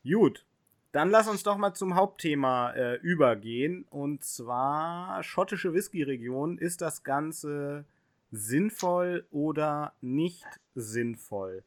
[0.04, 0.44] gut.
[0.92, 3.84] Dann lass uns doch mal zum Hauptthema äh, übergehen.
[3.90, 6.58] Und zwar schottische Whisky-Region.
[6.58, 7.84] Ist das Ganze
[8.30, 11.64] sinnvoll oder nicht sinnvoll?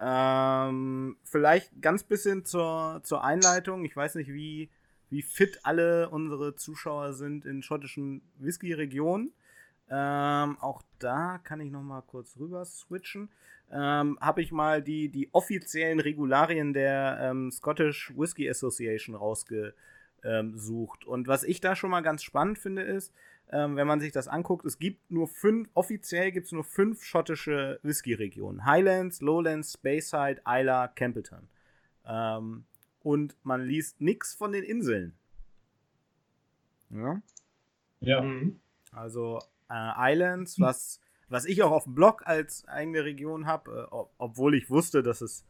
[0.00, 3.84] Ähm, vielleicht ganz bisschen zur, zur Einleitung.
[3.84, 4.70] Ich weiß nicht, wie,
[5.10, 9.32] wie fit alle unsere Zuschauer sind in schottischen Whisky-Regionen.
[9.90, 13.28] Ähm, auch da kann ich noch mal kurz rüber switchen.
[13.70, 21.04] Ähm, Habe ich mal die, die offiziellen Regularien der ähm, Scottish Whisky Association rausgesucht.
[21.04, 23.12] Und was ich da schon mal ganz spannend finde, ist,
[23.52, 27.02] ähm, wenn man sich das anguckt, es gibt nur fünf, offiziell gibt es nur fünf
[27.02, 28.64] schottische Whisky-Regionen.
[28.64, 31.48] Highlands, Lowlands, Speyside, Isla, Campbellton.
[32.06, 32.64] Ähm,
[33.02, 35.14] und man liest nichts von den Inseln.
[36.90, 37.20] Ja.
[38.00, 38.24] Ja.
[38.92, 43.94] Also äh, Islands, was, was ich auch auf dem Blog als eigene Region habe, äh,
[43.94, 45.44] ob, obwohl ich wusste, dass es,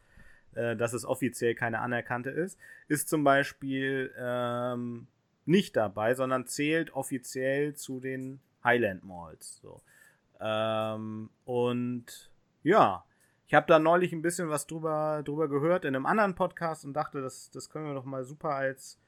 [0.54, 2.58] äh, dass es offiziell keine anerkannte ist,
[2.88, 5.06] ist zum Beispiel ähm,
[5.44, 9.60] nicht dabei, sondern zählt offiziell zu den Highland Malls.
[9.62, 9.82] So.
[10.40, 12.30] Ähm, und
[12.62, 13.04] ja,
[13.46, 16.94] ich habe da neulich ein bisschen was drüber, drüber gehört in einem anderen Podcast und
[16.94, 18.98] dachte, das, das können wir doch mal super als,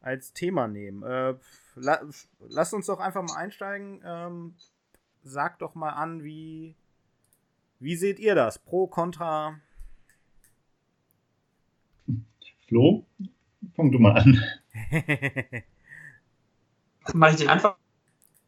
[0.00, 1.02] als Thema nehmen.
[1.02, 1.34] Äh,
[1.76, 2.00] la,
[2.48, 4.02] lasst uns doch einfach mal einsteigen.
[4.04, 4.54] Ähm,
[5.22, 6.76] sagt doch mal an, wie,
[7.80, 8.58] wie seht ihr das?
[8.58, 9.60] Pro, Contra?
[12.68, 13.06] Flo,
[13.74, 14.42] fang du mal an.
[17.14, 17.74] Mache ich den Anfang?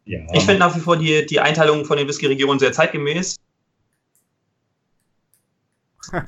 [0.04, 0.20] Ja.
[0.32, 3.36] Ich finde nach wie vor die, die Einteilung von den Whisky-Regionen sehr zeitgemäß.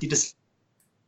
[0.03, 0.35] Die das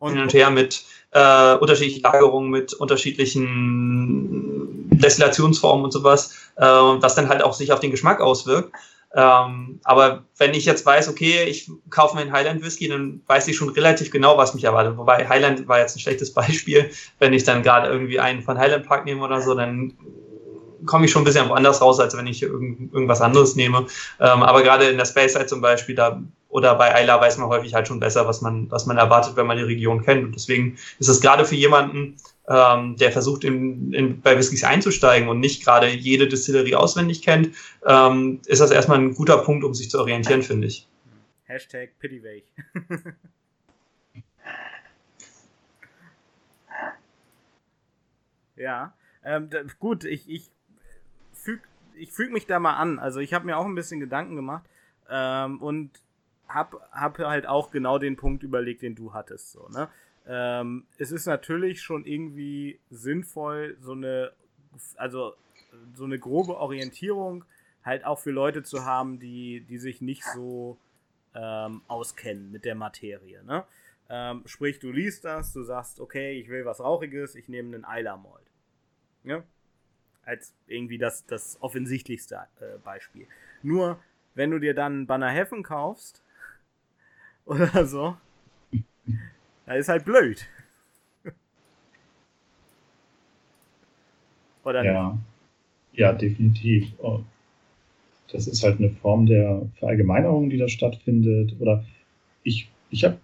[0.01, 0.83] hin und her mit
[1.13, 7.81] äh, unterschiedlichen Lagerungen, mit unterschiedlichen Destillationsformen und sowas, äh, was dann halt auch sich auf
[7.81, 8.73] den Geschmack auswirkt.
[9.15, 13.47] Ähm, aber wenn ich jetzt weiß, okay, ich kaufe mir einen Highland Whisky, dann weiß
[13.49, 14.97] ich schon relativ genau, was mich erwartet.
[14.97, 16.91] Wobei Highland war jetzt ein schlechtes Beispiel.
[17.19, 19.93] Wenn ich dann gerade irgendwie einen von Highland Park nehme oder so, dann
[20.87, 23.87] komme ich schon ein bisschen woanders raus, als wenn ich irgend, irgendwas anderes nehme.
[24.21, 27.49] Ähm, aber gerade in der Space Side zum Beispiel, da oder bei Ayla weiß man
[27.49, 30.23] häufig halt schon besser, was man, was man erwartet, wenn man die Region kennt.
[30.23, 32.17] Und deswegen ist es gerade für jemanden,
[32.47, 37.57] ähm, der versucht, in, in, bei Whiskys einzusteigen und nicht gerade jede Distillerie auswendig kennt,
[37.87, 40.87] ähm, ist das erstmal ein guter Punkt, um sich zu orientieren, finde ich.
[41.45, 42.45] Hashtag Pittywake.
[48.57, 48.93] ja,
[49.25, 50.52] ähm, gut, ich, ich
[52.03, 52.99] ich füg mich da mal an.
[52.99, 54.65] Also ich habe mir auch ein bisschen Gedanken gemacht
[55.09, 55.91] ähm, und
[56.49, 59.53] habe hab halt auch genau den Punkt überlegt, den du hattest.
[59.53, 59.89] So, ne?
[60.27, 64.33] Ähm, es ist natürlich schon irgendwie sinnvoll, so eine,
[64.97, 65.35] also
[65.95, 67.45] so eine grobe Orientierung
[67.85, 70.79] halt auch für Leute zu haben, die, die sich nicht so
[71.35, 73.43] ähm, auskennen mit der Materie.
[73.45, 73.65] Ne?
[74.09, 77.85] Ähm, sprich, du liest das, du sagst, okay, ich will was Rauchiges, ich nehme einen
[77.85, 78.47] Eiler Malt.
[79.25, 79.43] Ja?
[80.25, 83.27] Als irgendwie das, das offensichtlichste äh, Beispiel.
[83.63, 83.99] Nur,
[84.35, 86.23] wenn du dir dann Banner Heffen kaufst
[87.45, 88.17] oder so,
[89.67, 90.47] da ist halt blöd.
[94.65, 95.13] Oder ja.
[95.13, 95.23] Nicht?
[95.95, 96.93] Ja, definitiv.
[96.99, 97.27] Und
[98.33, 101.55] das ist halt eine Form der Verallgemeinerung, die da stattfindet.
[101.61, 101.85] Oder
[102.43, 103.19] ich, ich habe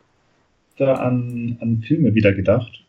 [0.76, 2.84] da an, an Filme wieder gedacht.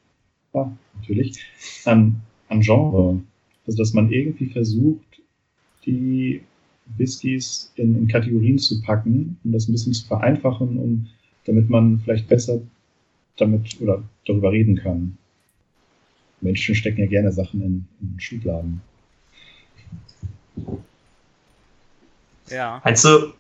[0.54, 1.40] Ja, natürlich.
[1.86, 3.22] An, an Genre.
[3.70, 5.22] Also, dass man irgendwie versucht,
[5.86, 6.42] die
[6.98, 11.06] Whiskys in, in Kategorien zu packen, um das ein bisschen zu vereinfachen, um,
[11.46, 12.62] damit man vielleicht besser
[13.38, 15.20] damit oder darüber reden kann.
[16.42, 18.82] Menschen stecken ja gerne Sachen in, in Schubladen.
[22.50, 22.82] Ja.
[22.84, 23.34] Du,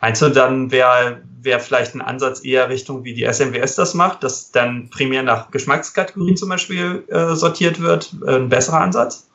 [0.00, 4.22] meinst du dann wäre wär vielleicht ein Ansatz eher Richtung, wie die SMWS das macht,
[4.22, 9.28] dass dann primär nach Geschmackskategorien zum Beispiel äh, sortiert wird, äh, ein besserer Ansatz?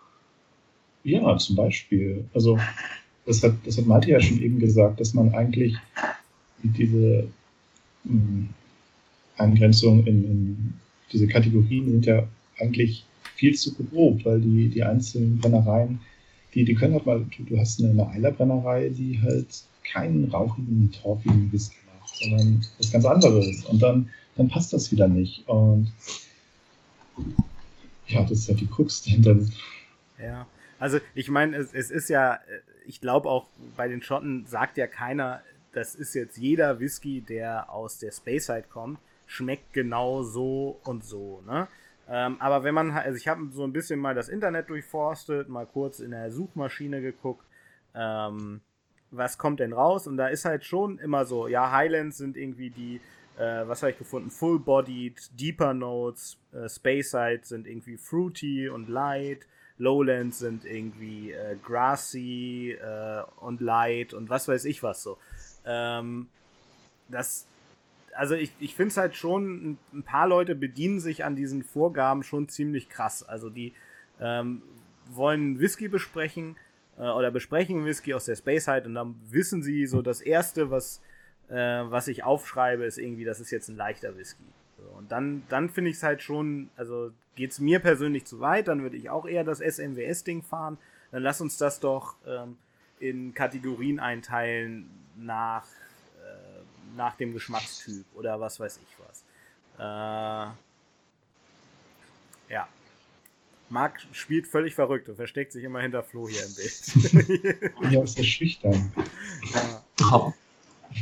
[1.03, 2.25] Ja, zum Beispiel.
[2.33, 2.59] Also,
[3.25, 5.75] das hat, das hat Malte ja schon eben gesagt, dass man eigentlich
[6.61, 7.27] diese
[8.03, 8.49] mh, hm,
[9.37, 10.73] Eingrenzung in, in,
[11.11, 12.23] diese Kategorien sind ja
[12.59, 15.99] eigentlich viel zu grob, weil die, die einzelnen Brennereien,
[16.53, 19.47] die, die können halt mal, du, hast eine Eilerbrennerei, die halt
[19.83, 23.65] keinen rauchigen, torfigen Whisky macht, sondern was ganz anderes.
[23.65, 25.47] Und dann, dann passt das wieder nicht.
[25.47, 25.91] Und
[28.07, 29.37] ja, das ist halt die Krux dahinter.
[30.21, 30.47] Ja,
[30.79, 32.39] also ich meine, es, es ist ja,
[32.85, 35.41] ich glaube auch bei den Schotten sagt ja keiner,
[35.73, 41.03] das ist jetzt jeder Whisky, der aus der Space Side kommt, schmeckt genau so und
[41.03, 41.67] so, ne?
[42.09, 45.65] Ähm, aber wenn man, also ich habe so ein bisschen mal das Internet durchforstet, mal
[45.65, 47.45] kurz in der Suchmaschine geguckt,
[47.95, 48.61] ähm,
[49.15, 50.07] was kommt denn raus?
[50.07, 53.01] Und da ist halt schon immer so, ja, Highlands sind irgendwie die,
[53.37, 54.29] äh, was habe ich gefunden?
[54.29, 59.47] Full-bodied, Deeper Notes, äh, Speyside sind irgendwie fruity und light,
[59.77, 65.17] Lowlands sind irgendwie äh, grassy äh, und light und was weiß ich was so.
[65.65, 66.27] Ähm,
[67.09, 67.47] das
[68.15, 72.23] also ich, ich finde es halt schon, ein paar Leute bedienen sich an diesen Vorgaben
[72.23, 73.23] schon ziemlich krass.
[73.23, 73.73] Also die
[74.19, 74.61] ähm,
[75.11, 76.55] wollen Whisky besprechen
[76.97, 80.71] äh, oder besprechen Whisky aus der Space Side und dann wissen sie so, das Erste,
[80.71, 81.01] was,
[81.49, 84.43] äh, was ich aufschreibe, ist irgendwie, das ist jetzt ein leichter Whisky.
[84.77, 88.39] So, und dann, dann finde ich es halt schon, also geht es mir persönlich zu
[88.39, 90.77] weit, dann würde ich auch eher das SMWS-Ding fahren.
[91.11, 92.57] Dann lass uns das doch ähm,
[92.99, 95.65] in Kategorien einteilen nach
[96.95, 99.23] nach dem Geschmackstyp oder was weiß ich was.
[99.77, 100.53] Äh,
[102.53, 102.67] ja.
[103.73, 107.73] Marc spielt völlig verrückt und versteckt sich immer hinter Flo hier im Bild.
[107.91, 108.93] ja, ist der schüchtern.
[109.53, 109.83] Ja.
[110.13, 110.33] Oh.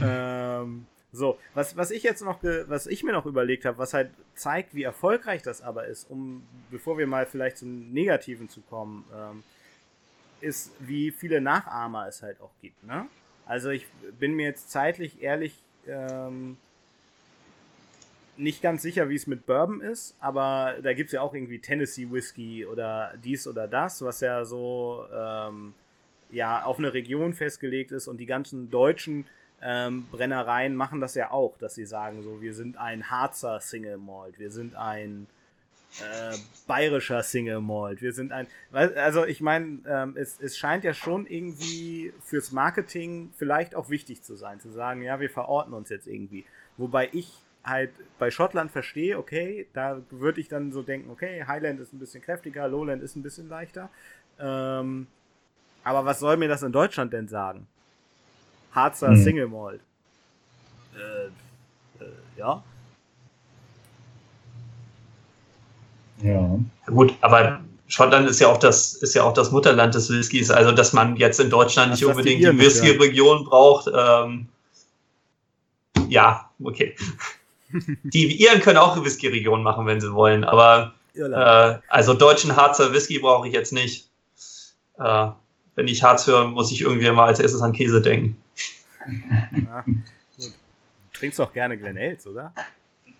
[0.01, 4.11] Ähm, so, was, was ich jetzt noch, was ich mir noch überlegt habe, was halt
[4.35, 9.03] zeigt, wie erfolgreich das aber ist, um, bevor wir mal vielleicht zum Negativen zu kommen,
[9.13, 9.43] ähm,
[10.39, 13.05] ist, wie viele Nachahmer es halt auch gibt, ne?
[13.45, 13.85] Also ich
[14.17, 16.55] bin mir jetzt zeitlich ehrlich ähm,
[18.41, 21.59] nicht ganz sicher, wie es mit Bourbon ist, aber da gibt es ja auch irgendwie
[21.59, 25.73] Tennessee Whiskey oder dies oder das, was ja so ähm,
[26.31, 29.25] ja auf eine Region festgelegt ist und die ganzen deutschen
[29.61, 33.97] ähm, Brennereien machen das ja auch, dass sie sagen so, wir sind ein Harzer Single
[33.97, 35.27] Malt, wir sind ein
[35.99, 38.01] äh, bayerischer Single Malt.
[38.01, 43.33] Wir sind ein, also ich meine, ähm, es, es scheint ja schon irgendwie fürs Marketing
[43.35, 46.45] vielleicht auch wichtig zu sein, zu sagen, ja, wir verorten uns jetzt irgendwie.
[46.77, 51.79] Wobei ich halt bei Schottland verstehe, okay, da würde ich dann so denken, okay, Highland
[51.79, 53.89] ist ein bisschen kräftiger, Lowland ist ein bisschen leichter.
[54.39, 55.07] Ähm,
[55.83, 57.67] aber was soll mir das in Deutschland denn sagen?
[58.73, 59.23] Harzer hm.
[59.23, 59.81] Single Malt.
[60.95, 62.63] Äh, äh, ja.
[66.21, 66.59] Ja.
[66.85, 70.51] Gut, aber Schottland ist ja auch das, ist ja auch das Mutterland des Whiskys.
[70.51, 73.89] Also, dass man jetzt in Deutschland nicht unbedingt die, die Whisky-Region braucht.
[73.93, 74.47] Ähm,
[76.07, 76.95] ja, okay.
[78.03, 83.19] Die Iren können auch Whisky-Region machen, wenn sie wollen, aber äh, also deutschen Harzer Whisky
[83.19, 84.09] brauche ich jetzt nicht.
[84.97, 85.27] Äh,
[85.75, 88.41] wenn ich Harz höre, muss ich irgendwie mal als erstes an Käse denken.
[89.67, 89.83] Ja.
[90.37, 90.47] Du
[91.13, 92.53] trinkst doch gerne Glen Ales, oder?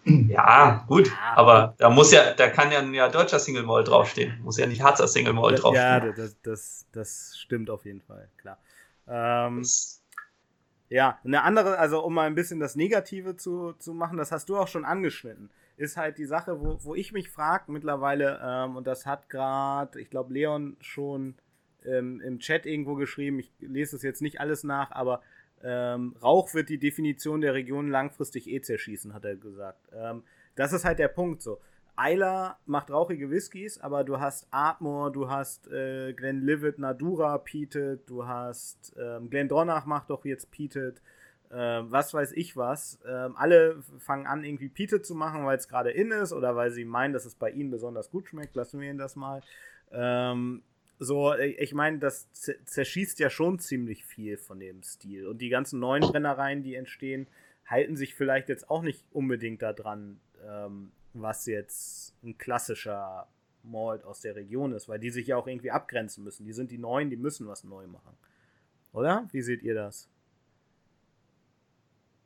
[0.04, 4.40] Ja, gut, aber da muss ja, da kann ja, ja deutscher Single Malt draufstehen.
[4.42, 6.08] Muss ja nicht Harzer Single Malt draufstehen.
[6.08, 8.58] Ja, das, das, das stimmt auf jeden Fall, klar.
[9.08, 9.64] Ähm,
[10.92, 14.50] ja, eine andere, also um mal ein bisschen das Negative zu, zu machen, das hast
[14.50, 18.76] du auch schon angeschnitten, ist halt die Sache, wo, wo ich mich frage mittlerweile, ähm,
[18.76, 21.36] und das hat gerade, ich glaube, Leon schon
[21.86, 25.22] ähm, im Chat irgendwo geschrieben, ich lese es jetzt nicht alles nach, aber
[25.64, 29.88] ähm, Rauch wird die Definition der Region langfristig eh zerschießen, hat er gesagt.
[29.94, 30.24] Ähm,
[30.56, 31.62] das ist halt der Punkt so.
[31.96, 38.26] Eiler macht rauchige Whiskys, aber du hast Artmore, du hast äh, Glenlivet Nadura Peated, du
[38.26, 41.02] hast ähm, Glendronach macht doch jetzt Peated,
[41.50, 43.00] äh, was weiß ich was.
[43.08, 46.72] Ähm, alle fangen an, irgendwie Peated zu machen, weil es gerade in ist oder weil
[46.72, 48.56] sie meinen, dass es bei ihnen besonders gut schmeckt.
[48.56, 49.42] Lassen wir ihnen das mal.
[49.92, 50.64] Ähm,
[51.04, 55.26] so, ich meine, das zerschießt ja schon ziemlich viel von dem Stil.
[55.26, 57.26] Und die ganzen neuen Brennereien, die entstehen,
[57.66, 63.28] halten sich vielleicht jetzt auch nicht unbedingt daran, ähm, was jetzt ein klassischer
[63.64, 66.46] Malt aus der Region ist, weil die sich ja auch irgendwie abgrenzen müssen.
[66.46, 68.16] Die sind die Neuen, die müssen was neu machen.
[68.94, 69.28] Oder?
[69.32, 70.10] Wie seht ihr das?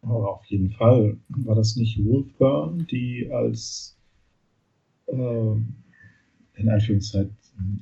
[0.02, 1.17] Oh, auf jeden Fall.
[1.30, 3.98] War das nicht Wolfburn, die als
[5.08, 5.56] äh,
[6.56, 7.36] in Anführungszeichen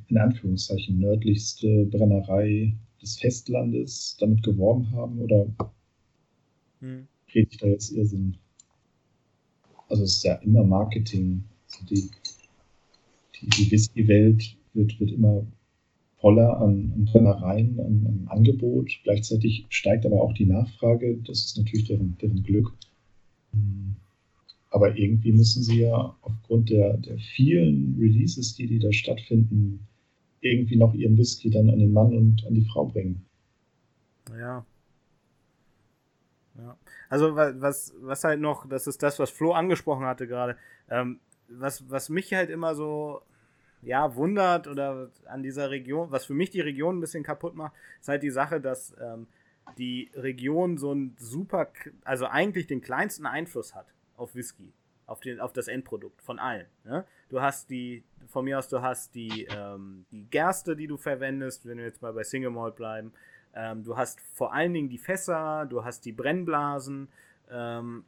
[0.07, 5.19] in Anführungszeichen nördlichste Brennerei des Festlandes damit geworben haben?
[5.19, 5.47] Oder
[6.79, 7.07] hm.
[7.33, 8.37] rede ich da jetzt Irrsinn?
[9.93, 11.43] Also es ist ja immer Marketing.
[11.71, 12.09] Also die,
[13.35, 15.45] die, die Whisky-Welt wird, wird immer
[16.19, 18.89] voller an, an Brennereien, an, an, Angebot.
[19.03, 21.19] Gleichzeitig steigt aber auch die Nachfrage.
[21.27, 22.73] Das ist natürlich deren, deren Glück.
[24.71, 29.79] Aber irgendwie müssen sie ja aufgrund der, der vielen Releases, die, die da stattfinden,
[30.41, 33.23] irgendwie noch ihren Whisky dann an den Mann und an die Frau bringen.
[34.35, 34.65] Ja.
[36.57, 36.77] Ja.
[37.09, 40.57] Also was, was halt noch, das ist das, was Flo angesprochen hatte gerade,
[40.89, 43.21] ähm, was, was mich halt immer so
[43.81, 47.73] ja, wundert oder an dieser Region, was für mich die Region ein bisschen kaputt macht,
[47.99, 49.27] ist halt die Sache, dass ähm,
[49.77, 51.69] die Region so ein super,
[52.03, 54.71] also eigentlich den kleinsten Einfluss hat auf Whisky,
[55.05, 56.65] auf, den, auf das Endprodukt von allen.
[56.85, 57.05] Ne?
[57.29, 61.65] Du hast die, von mir aus, du hast die, ähm, die Gerste, die du verwendest,
[61.65, 63.13] wenn wir jetzt mal bei Single Malt bleiben.
[63.55, 67.07] Ähm, du hast vor allen Dingen die Fässer, du hast die Brennblasen,
[67.51, 68.05] ähm,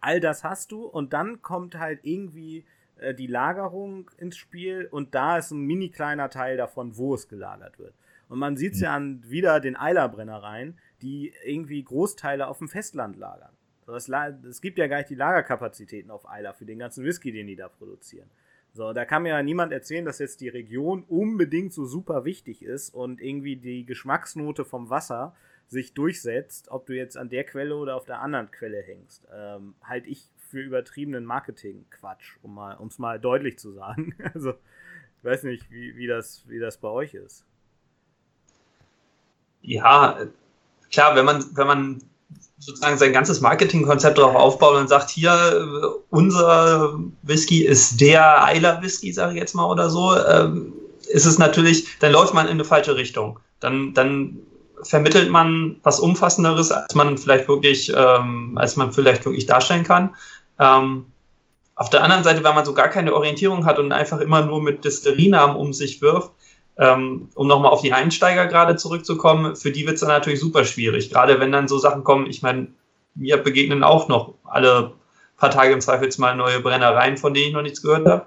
[0.00, 2.64] all das hast du und dann kommt halt irgendwie
[2.96, 7.28] äh, die Lagerung ins Spiel und da ist ein mini kleiner Teil davon, wo es
[7.28, 7.94] gelagert wird.
[8.28, 13.16] Und man sieht es ja an wieder den Eilerbrennereien, die irgendwie Großteile auf dem Festland
[13.16, 13.52] lagern.
[13.86, 17.54] Es gibt ja gar nicht die Lagerkapazitäten auf Eiler für den ganzen Whisky, den die
[17.54, 18.28] da produzieren.
[18.76, 22.62] So, da kann mir ja niemand erzählen, dass jetzt die Region unbedingt so super wichtig
[22.62, 25.34] ist und irgendwie die Geschmacksnote vom Wasser
[25.66, 29.26] sich durchsetzt, ob du jetzt an der Quelle oder auf der anderen Quelle hängst.
[29.34, 34.14] Ähm, halt ich für übertriebenen Marketing-Quatsch, um mal, es mal deutlich zu sagen.
[34.34, 37.46] Also, ich weiß nicht, wie, wie, das, wie das bei euch ist.
[39.62, 40.20] Ja,
[40.90, 42.02] klar, wenn man, wenn man
[42.58, 49.12] sozusagen sein ganzes Marketingkonzept darauf aufbaut und sagt, hier, unser Whisky ist der Eiler Whisky,
[49.12, 50.72] sage ich jetzt mal oder so, ähm,
[51.08, 53.38] ist es natürlich, dann läuft man in eine falsche Richtung.
[53.60, 54.38] Dann, dann
[54.82, 60.14] vermittelt man was Umfassenderes, als man vielleicht wirklich, ähm, als man vielleicht wirklich darstellen kann.
[60.58, 61.06] Ähm,
[61.74, 64.62] auf der anderen Seite, wenn man so gar keine Orientierung hat und einfach immer nur
[64.62, 66.30] mit Destillerienamen um sich wirft,
[66.78, 70.64] ähm, um nochmal auf die Einsteiger gerade zurückzukommen, für die wird es dann natürlich super
[70.64, 71.10] schwierig.
[71.10, 72.68] Gerade wenn dann so Sachen kommen, ich meine,
[73.14, 74.92] mir begegnen auch noch alle
[75.36, 78.26] paar Tage im Zweifelsfall neue Brennereien, von denen ich noch nichts gehört habe.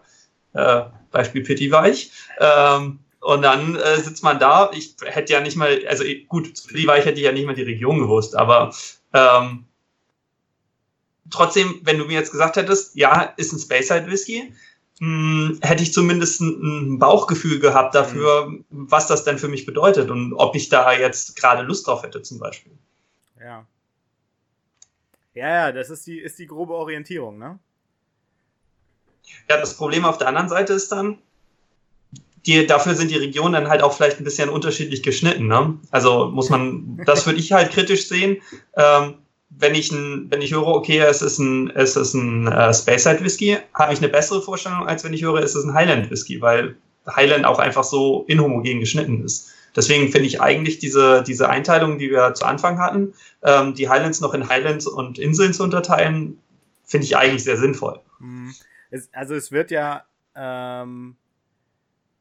[0.53, 2.11] Äh, Beispiel Pitti Weich.
[2.39, 4.71] Ähm, und dann äh, sitzt man da.
[4.73, 7.63] Ich hätte ja nicht mal, also gut, Pitti Weich hätte ich ja nicht mal die
[7.63, 8.73] Region gewusst, aber
[9.13, 9.65] ähm,
[11.29, 14.53] trotzdem, wenn du mir jetzt gesagt hättest, ja, ist ein Speyside Whisky,
[14.99, 18.65] hm, hätte ich zumindest ein, Bauchgefühl gehabt dafür, mhm.
[18.69, 22.21] was das denn für mich bedeutet und ob ich da jetzt gerade Lust drauf hätte
[22.21, 22.73] zum Beispiel.
[23.39, 23.65] Ja.
[25.33, 27.59] Ja, ja, das ist die, ist die grobe Orientierung, ne?
[29.49, 31.19] Ja, das Problem auf der anderen Seite ist dann,
[32.45, 35.47] die, dafür sind die Regionen dann halt auch vielleicht ein bisschen unterschiedlich geschnitten.
[35.47, 35.77] Ne?
[35.91, 38.41] Also muss man, das würde ich halt kritisch sehen.
[38.75, 39.19] Ähm,
[39.49, 43.23] wenn ich, ein, wenn ich höre, okay, es ist ein, es ist ein äh, Speyside
[43.23, 46.39] Whisky, habe ich eine bessere Vorstellung, als wenn ich höre, es ist ein Highland Whisky,
[46.41, 46.75] weil
[47.07, 49.51] Highland auch einfach so inhomogen geschnitten ist.
[49.75, 54.21] Deswegen finde ich eigentlich diese, diese Einteilung, die wir zu Anfang hatten, ähm, die Highlands
[54.21, 56.39] noch in Highlands und Inseln zu unterteilen,
[56.85, 57.99] finde ich eigentlich sehr sinnvoll.
[58.19, 58.53] Mhm.
[59.11, 60.03] Also es wird ja,
[60.35, 61.15] ähm,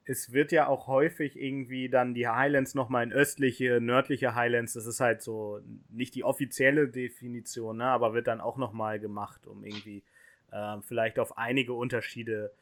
[0.08, 4.86] es wird ja auch häufig irgendwie dann die Highlands nochmal in östliche, nördliche Highlands, das
[4.86, 9.64] ist halt so nicht die offizielle Definition, ne, aber wird dann auch nochmal gemacht, um
[9.64, 10.02] irgendwie
[10.50, 12.52] ähm, vielleicht auf einige Unterschiede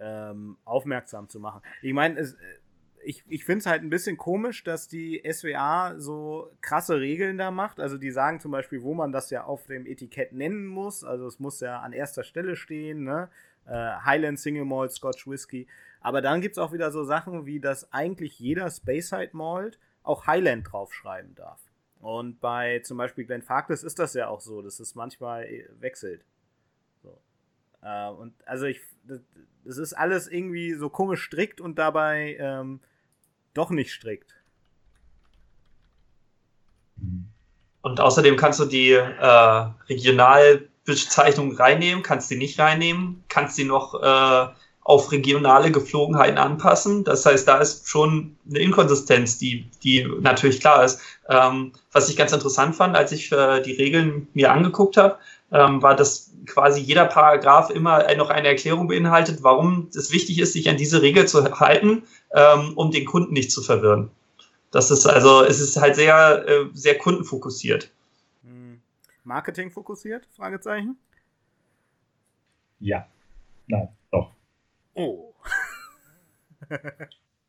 [0.00, 1.62] ähm, aufmerksam zu machen.
[1.80, 2.36] Ich meine, es,
[3.04, 7.52] ich, ich finde es halt ein bisschen komisch, dass die SWA so krasse Regeln da
[7.52, 7.78] macht.
[7.78, 11.04] Also die sagen zum Beispiel, wo man das ja auf dem Etikett nennen muss.
[11.04, 13.28] Also es muss ja an erster Stelle stehen, ne?
[13.64, 13.70] Äh,
[14.04, 15.68] Highland Single Malt Scotch Whisky.
[16.06, 20.28] Aber dann gibt es auch wieder so Sachen, wie dass eigentlich jeder Speyside Malt auch
[20.28, 21.58] Highland draufschreiben darf.
[21.98, 25.64] Und bei zum Beispiel Glenn Farkless ist das ja auch so, dass es manchmal äh,
[25.80, 26.24] wechselt.
[27.02, 27.18] So.
[27.82, 28.82] Äh, und also ich,
[29.64, 32.78] das ist alles irgendwie so komisch strikt und dabei ähm,
[33.52, 34.32] doch nicht strikt.
[37.80, 44.00] Und außerdem kannst du die äh, Regionalbezeichnung reinnehmen, kannst die nicht reinnehmen, kannst die noch
[44.00, 44.54] äh,
[44.86, 47.02] auf regionale Geflogenheiten anpassen.
[47.02, 51.00] Das heißt, da ist schon eine Inkonsistenz, die, die natürlich klar ist.
[51.28, 55.18] Ähm, was ich ganz interessant fand, als ich äh, die Regeln mir angeguckt habe,
[55.50, 60.52] ähm, war, dass quasi jeder Paragraph immer noch eine Erklärung beinhaltet, warum es wichtig ist,
[60.52, 64.10] sich an diese Regel zu halten, ähm, um den Kunden nicht zu verwirren.
[64.70, 67.90] Das ist also, es ist halt sehr, äh, sehr kundenfokussiert.
[68.44, 68.80] Hm.
[69.24, 70.28] Marketing fokussiert?
[70.36, 70.96] Fragezeichen?
[72.78, 73.04] Ja.
[73.66, 73.88] Nein.
[74.96, 75.34] Oh.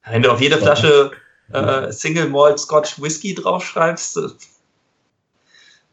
[0.05, 1.11] Wenn du auf jede Flasche
[1.51, 4.19] äh, Single Malt Scotch Whisky draufschreibst,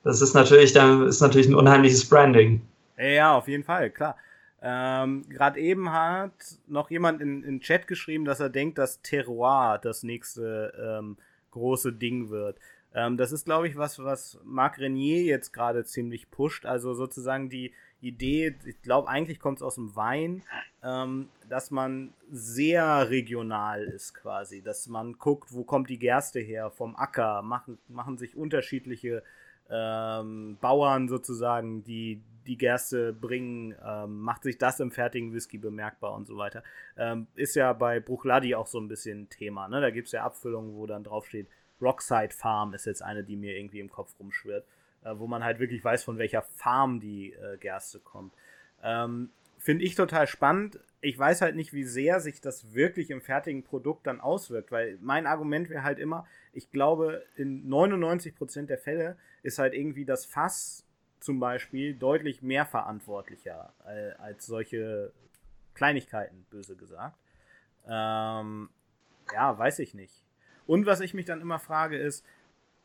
[0.02, 2.60] das ist natürlich, dann ist natürlich ein unheimliches Branding.
[2.98, 4.16] Ja, auf jeden Fall, klar.
[4.60, 6.32] Ähm, Gerade eben hat
[6.66, 11.16] noch jemand in den Chat geschrieben, dass er denkt, dass Terroir das nächste ähm,
[11.50, 12.58] große Ding wird.
[12.94, 16.64] Ähm, das ist, glaube ich, was, was Marc Renier jetzt gerade ziemlich pusht.
[16.64, 20.42] Also sozusagen die Idee, ich glaube, eigentlich kommt es aus dem Wein,
[20.82, 24.62] ähm, dass man sehr regional ist quasi.
[24.62, 29.22] Dass man guckt, wo kommt die Gerste her, vom Acker, machen, machen sich unterschiedliche
[29.70, 36.14] ähm, Bauern sozusagen, die die Gerste bringen, ähm, macht sich das im fertigen Whisky bemerkbar
[36.14, 36.62] und so weiter.
[36.96, 39.68] Ähm, ist ja bei Bruchladi auch so ein bisschen Thema.
[39.68, 39.80] Ne?
[39.80, 41.48] Da gibt es ja Abfüllungen, wo dann draufsteht,
[41.80, 44.66] Rockside Farm ist jetzt eine, die mir irgendwie im Kopf rumschwirrt,
[45.04, 48.34] äh, wo man halt wirklich weiß, von welcher Farm die äh, Gerste kommt.
[48.82, 50.78] Ähm, Finde ich total spannend.
[51.00, 54.98] Ich weiß halt nicht, wie sehr sich das wirklich im fertigen Produkt dann auswirkt, weil
[55.00, 60.26] mein Argument wäre halt immer, ich glaube, in 99% der Fälle ist halt irgendwie das
[60.26, 60.84] Fass
[61.20, 65.12] zum Beispiel deutlich mehr verantwortlicher äh, als solche
[65.74, 67.16] Kleinigkeiten, böse gesagt.
[67.86, 68.68] Ähm,
[69.32, 70.24] ja, weiß ich nicht.
[70.66, 72.24] Und was ich mich dann immer frage ist,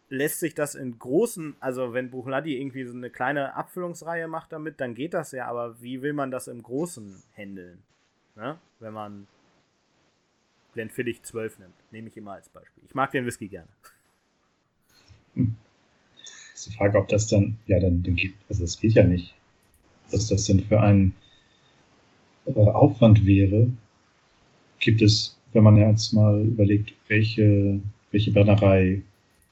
[0.10, 4.82] lässt sich das in großen, also wenn Buchladi irgendwie so eine kleine Abfüllungsreihe macht damit,
[4.82, 7.80] dann geht das ja, aber wie will man das im Großen handeln?
[8.36, 8.58] Ne?
[8.80, 9.28] Wenn man
[10.74, 12.84] Glenfiddich 12 nimmt, nehme ich immer als Beispiel.
[12.86, 13.70] Ich mag den Whisky gerne.
[16.54, 19.34] Ist die Frage, ob das dann, ja, dann, dann geht, also es geht ja nicht.
[20.12, 21.14] Was das denn für ein
[22.46, 23.72] äh, Aufwand wäre,
[24.80, 27.80] gibt es, wenn man jetzt mal überlegt, welche,
[28.12, 29.04] welche Brennerei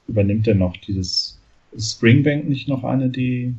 [0.08, 1.38] übernimmt denn noch dieses
[1.78, 3.54] Springbank nicht noch eine, die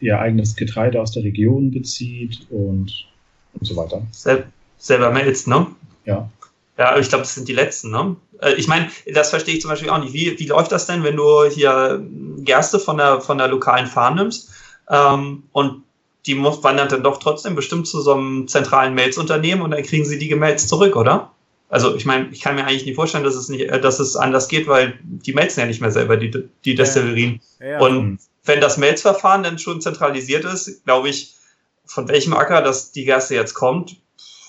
[0.00, 3.06] ihr eigenes Getreide aus der Region bezieht und,
[3.54, 4.02] und so weiter?
[4.10, 4.44] Sel
[4.78, 5.66] selber melzt, ne?
[6.04, 6.28] Ja.
[6.76, 8.16] Ja, ich glaube, das sind die letzten, ne?
[8.40, 10.12] Äh, ich meine, das verstehe ich zum Beispiel auch nicht.
[10.12, 12.04] Wie, wie läuft das denn, wenn du hier
[12.38, 14.50] Gerste von der, von der lokalen Farm nimmst
[14.90, 15.82] ähm, und
[16.26, 20.04] die muss, wandert dann doch trotzdem bestimmt zu so einem zentralen Melzunternehmen und dann kriegen
[20.04, 21.31] sie die gemelzt zurück, oder?
[21.72, 24.14] Also ich meine, ich kann mir eigentlich nicht vorstellen, dass es nicht, äh, dass es
[24.14, 26.30] anders geht, weil die melzen ja nicht mehr selber die,
[26.66, 27.40] die Destillerien.
[27.60, 27.66] Ja.
[27.66, 27.80] Ja.
[27.80, 31.34] Und wenn das Melzverfahren dann schon zentralisiert ist, glaube ich,
[31.86, 33.96] von welchem Acker das die Gerste jetzt kommt,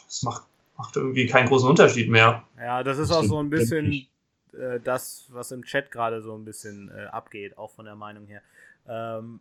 [0.05, 0.43] das macht,
[0.78, 2.43] macht irgendwie keinen großen Unterschied mehr.
[2.57, 4.05] Ja, das ist auch so ein bisschen
[4.51, 8.28] äh, das, was im Chat gerade so ein bisschen äh, abgeht, auch von der Meinung
[8.28, 8.41] her.
[8.86, 9.39] Ähm,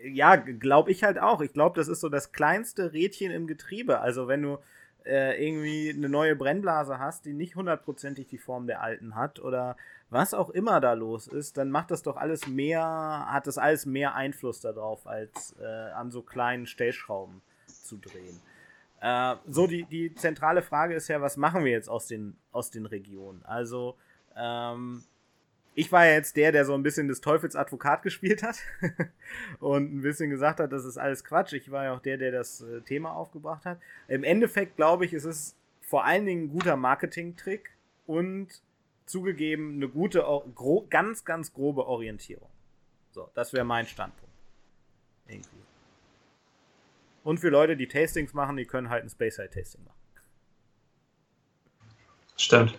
[0.00, 1.40] ja, glaube ich halt auch.
[1.40, 3.98] Ich glaube, das ist so das kleinste Rädchen im Getriebe.
[3.98, 4.58] Also wenn du
[5.06, 9.76] äh, irgendwie eine neue Brennblase hast, die nicht hundertprozentig die Form der alten hat oder
[10.10, 13.86] was auch immer da los ist, dann macht das doch alles mehr, hat das alles
[13.86, 18.40] mehr Einfluss darauf, als äh, an so kleinen Stellschrauben zu drehen.
[19.00, 22.70] Äh, so, die, die zentrale Frage ist ja, was machen wir jetzt aus den, aus
[22.70, 23.44] den Regionen?
[23.44, 23.96] Also,
[24.36, 25.04] ähm,
[25.76, 28.56] ich war ja jetzt der, der so ein bisschen des Teufels Advokat gespielt hat
[29.60, 31.52] und ein bisschen gesagt hat, das ist alles Quatsch.
[31.52, 33.78] Ich war ja auch der, der das äh, Thema aufgebracht hat.
[34.08, 38.62] Im Endeffekt glaube ich, es ist vor allen Dingen ein guter Marketing-Trick und
[39.04, 40.24] zugegeben eine gute,
[40.88, 42.48] ganz, ganz grobe Orientierung.
[43.10, 44.34] So, das wäre mein Standpunkt.
[45.28, 45.62] Irgendwie.
[47.22, 49.94] Und für Leute, die Tastings machen, die können halt ein Space Side Tasting machen.
[52.38, 52.78] Stimmt.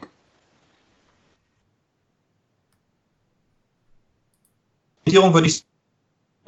[5.08, 5.66] Orientierung würde ich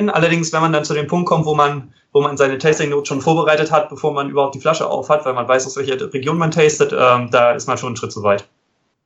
[0.07, 3.05] Allerdings, wenn man dann zu dem Punkt kommt, wo man, wo man seine Tasting Note
[3.05, 6.37] schon vorbereitet hat, bevor man überhaupt die Flasche aufhat, weil man weiß, aus welcher Region
[6.37, 8.47] man tastet, ähm, da ist man schon einen Schritt zu weit.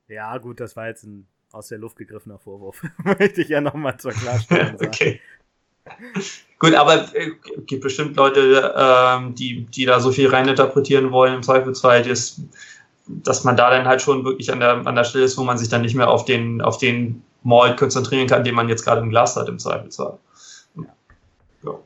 [0.07, 2.81] Ja, gut, das war jetzt ein aus der Luft gegriffener Vorwurf.
[3.03, 4.87] Möchte ich ja nochmal zur Klarstellung sagen.
[4.87, 5.21] okay.
[6.59, 7.31] Gut, aber es äh,
[7.65, 12.41] gibt bestimmt Leute, ähm, die, die da so viel reininterpretieren wollen, im Zweifelsfall, dass,
[13.07, 15.57] dass man da dann halt schon wirklich an der, an der Stelle ist, wo man
[15.57, 19.01] sich dann nicht mehr auf den, auf den Malt konzentrieren kann, den man jetzt gerade
[19.01, 20.17] im Glas hat, im Zweifelsfall.
[21.63, 21.79] Ja.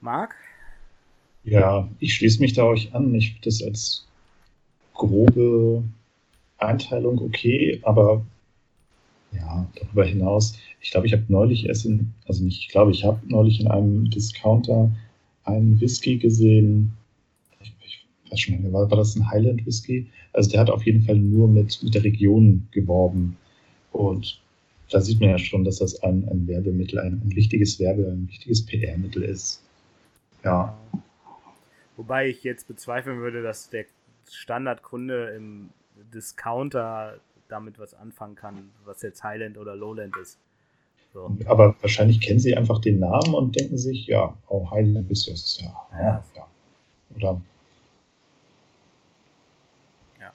[0.00, 0.34] Marc?
[1.44, 3.14] Ja, ich schließe mich da euch an.
[3.14, 4.06] Ich finde das als
[4.94, 5.82] grobe
[6.58, 8.24] Einteilung okay, aber
[9.32, 13.04] ja, darüber hinaus, ich glaube, ich habe neulich erst in, also nicht, ich glaube, ich
[13.04, 14.90] habe neulich in einem Discounter
[15.44, 16.92] einen Whisky gesehen.
[17.60, 20.06] Ich, ich weiß schon war, war das ein Highland Whisky?
[20.32, 23.36] Also der hat auf jeden Fall nur mit, mit der Region geworben.
[23.92, 24.40] Und
[24.90, 28.28] da sieht man ja schon, dass das ein, ein Werbemittel, ein, ein wichtiges Werbe, ein
[28.28, 29.62] wichtiges PR-Mittel ist.
[30.44, 30.76] Ja.
[31.96, 33.84] Wobei ich jetzt bezweifeln würde, dass der
[34.30, 35.70] Standardkunde im
[36.14, 37.18] Discounter
[37.48, 40.38] damit was anfangen kann, was jetzt Highland oder Lowland ist.
[41.12, 41.36] So.
[41.46, 45.60] Aber wahrscheinlich kennen sie einfach den Namen und denken sich, ja, oh, Highland ist das,
[45.60, 45.74] ja.
[45.92, 46.24] ja.
[46.36, 46.46] ja.
[47.16, 47.40] Oder.
[50.20, 50.32] Ja.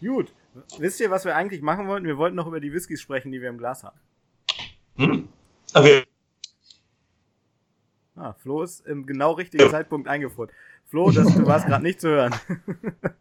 [0.00, 0.32] Gut.
[0.78, 2.06] Wisst ihr, was wir eigentlich machen wollten?
[2.06, 3.98] Wir wollten noch über die Whiskys sprechen, die wir im Glas haben.
[4.96, 5.28] Hm.
[5.74, 6.04] Okay.
[8.14, 10.50] Ah, Flo ist im genau richtigen Zeitpunkt eingefuhrt.
[10.86, 12.34] Flo, das, du warst gerade nicht zu hören.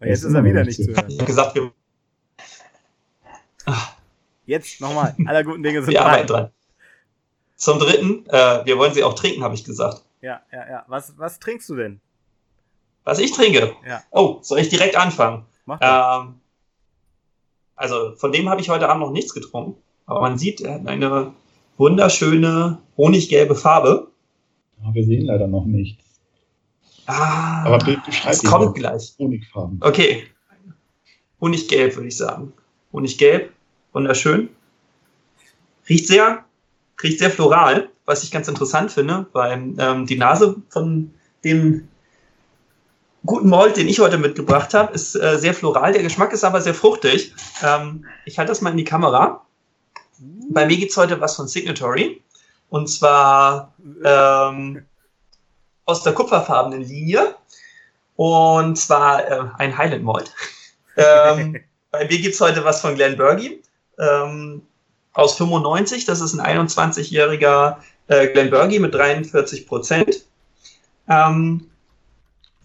[0.00, 1.18] Jetzt ist er wieder nicht zu hören.
[1.26, 1.72] Gesagt, wir
[4.46, 5.14] Jetzt nochmal.
[5.26, 6.24] Aller guten Dinge sind wir drei.
[6.24, 6.50] dran.
[7.56, 10.04] Zum dritten, äh, wir wollen sie auch trinken, habe ich gesagt.
[10.22, 10.84] Ja, ja, ja.
[10.88, 12.00] Was, was trinkst du denn?
[13.04, 13.74] Was ich trinke?
[13.86, 14.02] Ja.
[14.10, 15.44] Oh, soll ich direkt anfangen?
[15.66, 16.34] Mach ähm,
[17.76, 19.80] also von dem habe ich heute Abend noch nichts getrunken.
[20.04, 21.32] Aber man sieht, er hat eine
[21.78, 24.08] wunderschöne honiggelbe Farbe.
[24.82, 26.04] Ja, wir sehen leider noch nichts.
[27.06, 29.14] Ah, Aber beschreib es kommt gleich.
[29.18, 29.80] Honigfarben.
[29.82, 30.24] Okay.
[31.40, 32.52] Honiggelb, würde ich sagen.
[32.92, 33.50] Honiggelb,
[33.92, 34.50] wunderschön.
[35.88, 36.44] Riecht sehr,
[37.02, 41.12] riecht sehr floral, was ich ganz interessant finde, weil ähm, die Nase von
[41.44, 41.88] dem
[43.24, 45.92] guten Malt, den ich heute mitgebracht habe, ist äh, sehr floral.
[45.92, 47.34] Der Geschmack ist aber sehr fruchtig.
[47.62, 49.44] Ähm, ich halte das mal in die Kamera.
[50.50, 52.22] Bei mir gibt es heute was von Signatory.
[52.68, 54.84] Und zwar ähm,
[55.84, 57.34] aus der kupferfarbenen Linie.
[58.16, 60.34] Und zwar äh, ein Highland Malt.
[60.96, 61.60] ähm,
[61.90, 63.62] bei mir gibt es heute was von Glenn Burgie
[63.98, 64.62] ähm,
[65.12, 66.04] aus 95.
[66.04, 67.76] Das ist ein 21-jähriger
[68.08, 70.24] äh, Glenn Burgie mit 43 Prozent.
[71.08, 71.70] Ähm,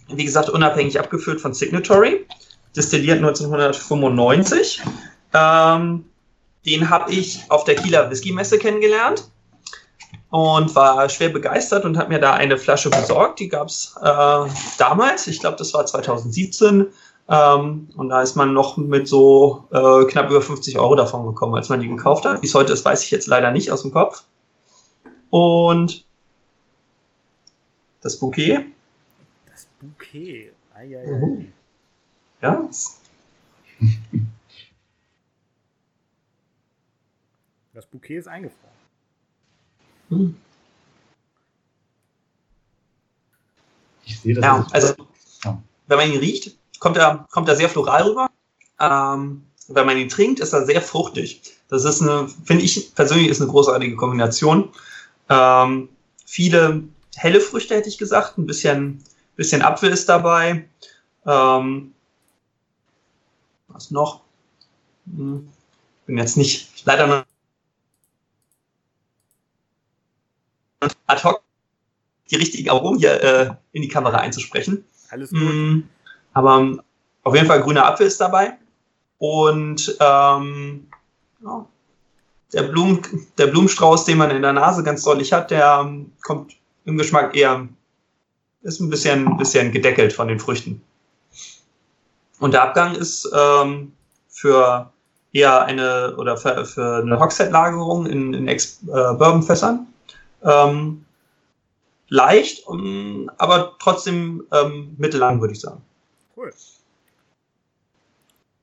[0.07, 2.25] wie gesagt, unabhängig abgefüllt von Signatory,
[2.75, 4.81] destilliert 1995.
[5.33, 6.05] Ähm,
[6.65, 9.29] den habe ich auf der Kieler Whisky-Messe kennengelernt
[10.29, 13.39] und war schwer begeistert und habe mir da eine Flasche besorgt.
[13.39, 14.45] Die gab es äh,
[14.77, 16.87] damals, ich glaube, das war 2017.
[17.27, 21.55] Ähm, und da ist man noch mit so äh, knapp über 50 Euro davon gekommen,
[21.55, 22.41] als man die gekauft hat.
[22.41, 24.23] Wie es heute ist, weiß ich jetzt leider nicht aus dem Kopf.
[25.29, 26.05] Und
[28.01, 28.65] das Bouquet.
[29.85, 30.51] Das Bouquet.
[30.73, 31.05] Eieiei.
[31.05, 31.53] Mhm.
[32.41, 32.69] Ja.
[37.73, 38.73] Das Bouquet ist eingefroren.
[40.09, 40.35] Hm.
[44.05, 44.43] Ich sehe das.
[44.43, 44.93] Ja, also
[45.43, 45.61] ja.
[45.87, 48.29] wenn man ihn riecht, kommt er, kommt er sehr floral rüber.
[48.79, 51.41] Ähm, wenn man ihn trinkt, ist er sehr fruchtig.
[51.69, 54.69] Das ist eine, finde ich persönlich, ist eine großartige Kombination.
[55.29, 55.89] Ähm,
[56.25, 56.83] viele
[57.15, 59.03] helle Früchte hätte ich gesagt, ein bisschen,
[59.35, 60.67] bisschen Apfel ist dabei.
[61.25, 61.93] Ähm,
[63.67, 64.21] was noch?
[65.05, 65.49] Hm,
[66.05, 67.25] bin jetzt nicht leider noch
[71.07, 71.41] ad hoc
[72.29, 74.83] die richtigen Aromen hier äh, in die Kamera einzusprechen.
[75.09, 75.41] Alles gut.
[75.41, 75.83] Mm,
[76.33, 76.81] aber um,
[77.23, 78.57] auf jeden Fall grüner Apfel ist dabei.
[79.19, 80.87] Und ähm,
[81.43, 81.67] ja,
[82.53, 83.01] der, Blumen,
[83.37, 86.55] der Blumenstrauß, den man in der Nase ganz deutlich hat, der ähm, kommt
[86.85, 87.67] im Geschmack eher,
[88.65, 90.81] ist ein bisschen, bisschen gedeckelt von den Früchten.
[92.39, 93.93] Und der Abgang ist ähm,
[94.27, 94.91] für
[95.31, 99.87] eher eine oder für, für eine Hogshead-Lagerung in, in Ex-Bourbon-Fässern.
[100.41, 101.05] Äh, ähm,
[102.09, 105.81] leicht, um, aber trotzdem ähm, mittellang, würde ich sagen.
[106.35, 106.51] Cool.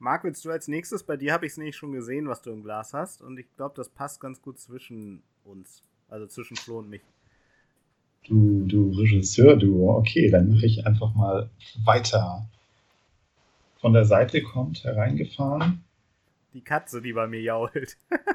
[0.01, 1.05] Marc, willst du als nächstes?
[1.05, 3.23] Bei dir habe ich es nicht schon gesehen, was du im Glas hast.
[3.23, 5.83] Und ich glaube, das passt ganz gut zwischen uns.
[6.09, 7.03] Also zwischen Flo und mich.
[8.27, 9.91] Du, du Regisseur, du.
[9.91, 11.51] Okay, dann mache ich einfach mal
[11.85, 12.47] weiter.
[13.81, 15.83] Von der Seite kommt hereingefahren.
[16.55, 17.97] Die Katze, die bei mir jault.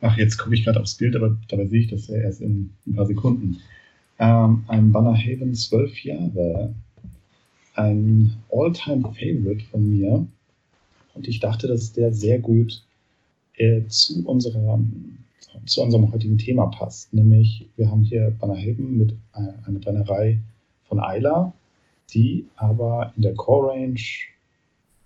[0.00, 2.72] Ach, jetzt gucke ich gerade aufs Bild, aber dabei sehe ich das ja erst in
[2.86, 3.60] ein paar Sekunden.
[4.18, 6.74] Ähm, ein Banner Haven 12 Jahre
[7.74, 10.26] ein All-Time-Favorite von mir.
[11.14, 12.82] Und ich dachte, dass der sehr gut
[13.56, 14.80] äh, zu, unserer,
[15.66, 17.12] zu unserem heutigen Thema passt.
[17.12, 20.40] Nämlich, wir haben hier Bannerheben mit äh, einer Brennerei
[20.84, 21.52] von Eila,
[22.12, 24.00] die aber in der Core-Range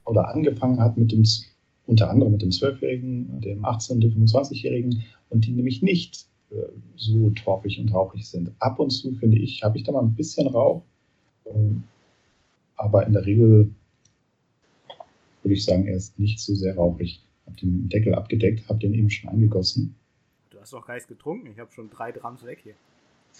[0.05, 1.25] oder angefangen hat mit dem,
[1.87, 6.57] unter anderem mit dem 12-Jährigen, dem 18- und dem 25-Jährigen und die nämlich nicht äh,
[6.97, 8.53] so torfig und rauchig sind.
[8.59, 10.83] Ab und zu, finde ich, habe ich da mal ein bisschen Rauch.
[11.47, 11.85] Ähm,
[12.77, 13.71] aber in der Regel
[15.43, 17.21] würde ich sagen, er ist nicht so sehr rauchig.
[17.21, 19.95] Ich habe den Deckel abgedeckt, habe den eben schon angegossen.
[20.67, 21.47] Du hast doch gar nichts getrunken.
[21.53, 22.75] Ich habe schon drei Drams weg hier.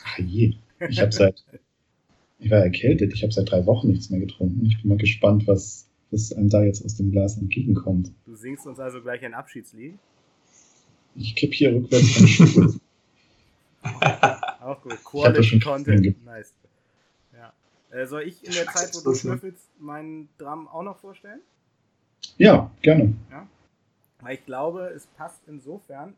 [0.05, 0.55] Ach je.
[0.89, 1.45] Ich habe seit.
[2.39, 3.13] ich war erkältet.
[3.15, 4.65] Ich habe seit drei Wochen nichts mehr getrunken.
[4.65, 8.13] Ich bin mal gespannt, was, was einem da jetzt aus dem Glas entgegenkommt.
[8.27, 9.99] Du singst uns also gleich ein Abschiedslied?
[11.17, 12.81] Ich kipp hier rückwärts von Schuhe.
[14.61, 15.03] Auch gut.
[15.03, 16.25] Quality Content.
[16.25, 16.55] Nice.
[17.91, 21.41] Äh, soll ich in der Zeit, wo du schnüffelst, meinen Drum auch noch vorstellen?
[22.37, 23.15] Ja, gerne.
[23.31, 23.49] Ja?
[24.21, 26.15] Weil ich glaube, es passt insofern.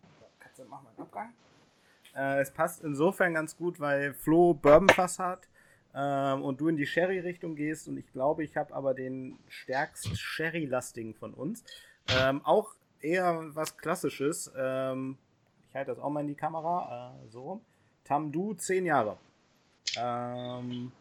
[0.59, 1.33] Katze, mach mal einen Abgang.
[2.15, 5.49] Äh, es passt insofern ganz gut, weil Flo Bourbonfass hat
[5.95, 10.19] ähm, und du in die Sherry-Richtung gehst und ich glaube, ich habe aber den stärkst
[10.19, 11.65] Sherry-lastigen von uns.
[12.09, 14.51] Ähm, auch eher was Klassisches.
[14.57, 15.19] Ähm,
[15.69, 17.15] ich halte das auch mal in die Kamera.
[17.25, 17.61] Äh, so rum.
[18.05, 19.19] Tamdu, 10 Jahre.
[19.97, 20.93] Ähm,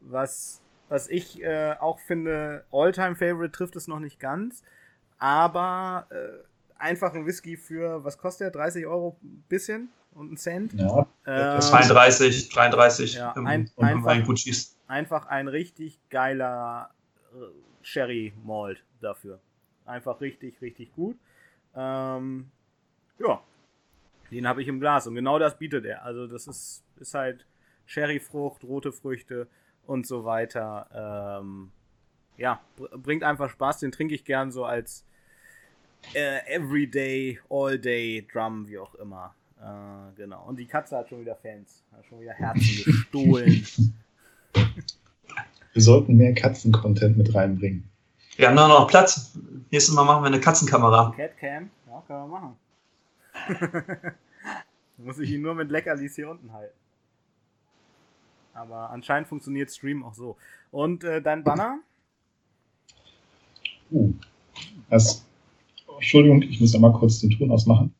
[0.00, 4.62] was, was ich äh, auch finde, Alltime favorite trifft es noch nicht ganz.
[5.18, 6.06] Aber
[6.78, 8.50] äh, einfach ein Whisky für, was kostet der?
[8.62, 10.74] 30 Euro ein bisschen und ein Cent?
[10.74, 11.06] Ja.
[11.24, 14.26] Äh, 32, 33 ja, ein, und einfach, ein
[14.86, 16.90] einfach ein richtig geiler
[17.32, 17.36] äh,
[17.82, 19.40] Sherry Malt dafür.
[19.84, 21.16] Einfach richtig, richtig gut.
[21.74, 22.50] Ähm,
[23.18, 23.42] ja,
[24.30, 26.04] den habe ich im Glas und genau das bietet er.
[26.04, 27.46] Also das ist, ist halt
[27.86, 29.48] Sherryfrucht, rote Früchte
[29.86, 31.40] und so weiter.
[31.40, 31.72] Ähm,
[32.36, 33.80] ja, bringt einfach Spaß.
[33.80, 35.06] Den trinke ich gern so als
[36.14, 39.34] äh, Everyday, All-Day Drum, wie auch immer.
[39.60, 40.44] Äh, genau.
[40.46, 41.82] Und die Katze hat schon wieder Fans.
[41.92, 43.66] Hat schon wieder Herzen gestohlen.
[45.72, 47.88] Wir sollten mehr Katzen-Content mit reinbringen.
[48.36, 49.36] Wir haben nur noch Platz.
[49.70, 51.12] Nächstes Mal machen wir eine Katzenkamera.
[51.16, 51.70] Catcam?
[51.88, 52.56] Ja, können wir machen.
[54.98, 56.76] Muss ich ihn nur mit Leckerlis hier unten halten.
[58.54, 60.36] Aber anscheinend funktioniert Stream auch so.
[60.70, 61.78] Und äh, dein Banner?
[63.90, 64.12] Uh,
[64.90, 65.24] das,
[65.98, 67.92] Entschuldigung, ich muss einmal kurz den Ton ausmachen.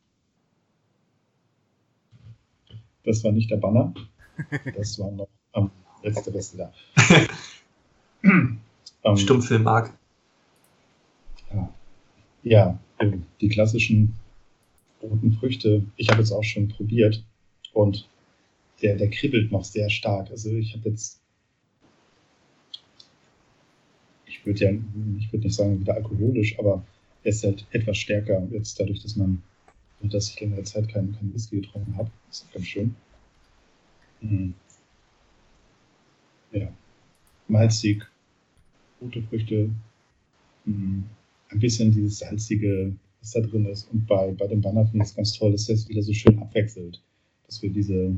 [3.03, 3.93] Das war nicht der Banner.
[4.77, 5.71] Das war noch am ähm,
[6.01, 6.73] letzte Beste da.
[9.03, 9.93] ähm, Stummfilm Mark.
[11.53, 11.73] Ja,
[12.43, 12.79] ja,
[13.41, 14.15] die klassischen
[15.01, 15.83] roten Früchte.
[15.97, 17.21] Ich habe jetzt auch schon probiert
[17.73, 18.07] und
[18.81, 20.31] der, der kribbelt noch sehr stark.
[20.31, 21.19] Also ich habe jetzt,
[24.25, 26.81] ich würde ja, ich würde nicht sagen wieder alkoholisch, aber
[27.23, 29.41] er ist halt etwas stärker jetzt dadurch, dass man,
[30.01, 32.09] dass ich längere Zeit keinen kein Whisky getrunken habe.
[32.29, 32.95] Ist ganz schön.
[34.21, 34.53] Mhm.
[36.51, 36.67] Ja.
[37.47, 38.05] Malzig,
[39.01, 39.69] rote Früchte,
[40.65, 41.05] mhm.
[41.49, 43.91] ein bisschen dieses salzige, was da drin ist.
[43.91, 46.39] Und bei, bei dem Banner finde ich es ganz toll, dass es wieder so schön
[46.39, 47.01] abwechselt.
[47.47, 48.15] Dass wir diese,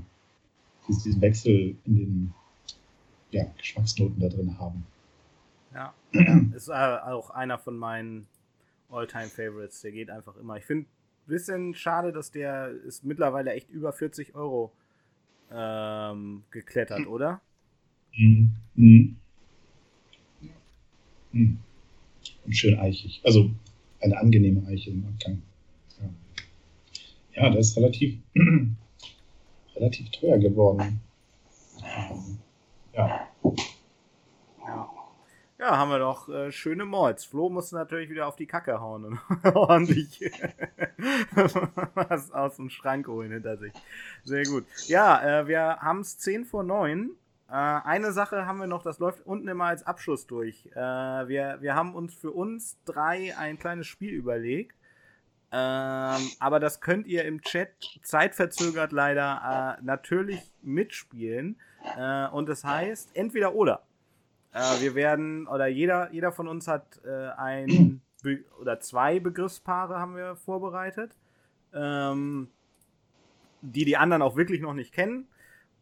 [0.87, 2.33] diesen Wechsel in den
[3.31, 4.85] ja, Geschmacksnoten da drin haben.
[5.73, 5.93] Ja,
[6.55, 8.27] ist äh, auch einer von meinen
[8.91, 9.81] All-Time-Favorites.
[9.81, 10.57] Der geht einfach immer.
[10.57, 14.71] Ich finde ein bisschen schade, dass der ist mittlerweile echt über 40 Euro
[15.51, 17.41] ähm, geklettert, oder?
[18.15, 18.51] Mhm.
[18.75, 19.15] Mhm.
[21.31, 21.57] Mhm.
[22.45, 23.21] Und schön eichig.
[23.23, 23.51] Also
[24.01, 25.41] eine angenehme Eiche im Abgang.
[25.99, 28.19] Ja, ja der ist relativ
[29.75, 30.99] relativ teuer geworden.
[31.83, 32.37] Ähm,
[32.93, 33.30] ja.
[35.61, 37.23] Ja, haben wir doch äh, schöne Malls.
[37.23, 39.19] Flo muss natürlich wieder auf die Kacke hauen und
[39.55, 40.19] ordentlich
[41.93, 43.71] was aus dem Schrank holen hinter sich.
[44.23, 44.65] Sehr gut.
[44.87, 47.11] Ja, äh, wir haben es 10 vor 9.
[47.47, 50.65] Äh, eine Sache haben wir noch, das läuft unten immer als Abschluss durch.
[50.73, 54.75] Äh, wir, wir haben uns für uns drei ein kleines Spiel überlegt.
[55.51, 57.69] Ähm, aber das könnt ihr im Chat
[58.01, 61.59] zeitverzögert leider äh, natürlich mitspielen.
[61.95, 63.83] Äh, und das heißt entweder oder.
[64.53, 69.97] Äh, wir werden, oder jeder, jeder von uns hat äh, ein Be oder zwei Begriffspaare
[69.97, 71.15] haben wir vorbereitet,
[71.73, 72.49] ähm,
[73.61, 75.27] die die anderen auch wirklich noch nicht kennen.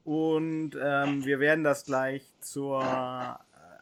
[0.06, 3.34] Und ähm, wir werden das gleich zur äh,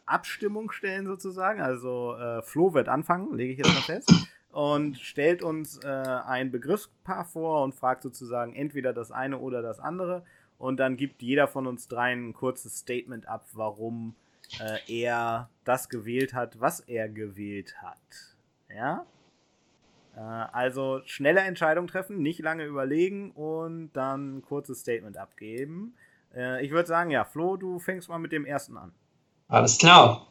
[0.06, 1.60] Abstimmung stellen sozusagen.
[1.60, 4.12] Also äh, Flo wird anfangen, lege ich jetzt mal fest.
[4.50, 9.78] Und stellt uns äh, ein Begriffspaar vor und fragt sozusagen entweder das eine oder das
[9.78, 10.24] andere.
[10.58, 14.16] Und dann gibt jeder von uns dreien ein kurzes Statement ab, warum
[14.60, 17.98] äh, er das gewählt hat, was er gewählt hat.
[18.74, 19.06] Ja?
[20.16, 25.94] Äh, also schnelle Entscheidung treffen, nicht lange überlegen und dann ein kurzes Statement abgeben.
[26.34, 28.92] Äh, ich würde sagen, ja, Flo, du fängst mal mit dem ersten an.
[29.48, 30.26] Alles klar.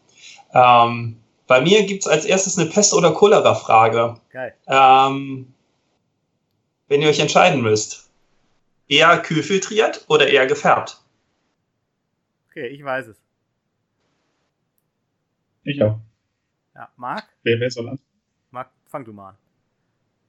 [0.53, 4.19] Ähm, bei mir gibt es als erstes eine Pest- oder Cholera-Frage.
[4.29, 4.53] Geil.
[4.67, 5.53] Ähm,
[6.87, 8.09] wenn ihr euch entscheiden müsst,
[8.87, 11.01] eher kühlfiltriert oder eher gefärbt?
[12.49, 13.17] Okay, ich weiß es.
[15.67, 15.99] Ich auch.
[16.75, 17.25] Ja, Marc?
[17.43, 17.99] Wer, wer soll an?
[18.51, 19.35] Marc, fang du mal an.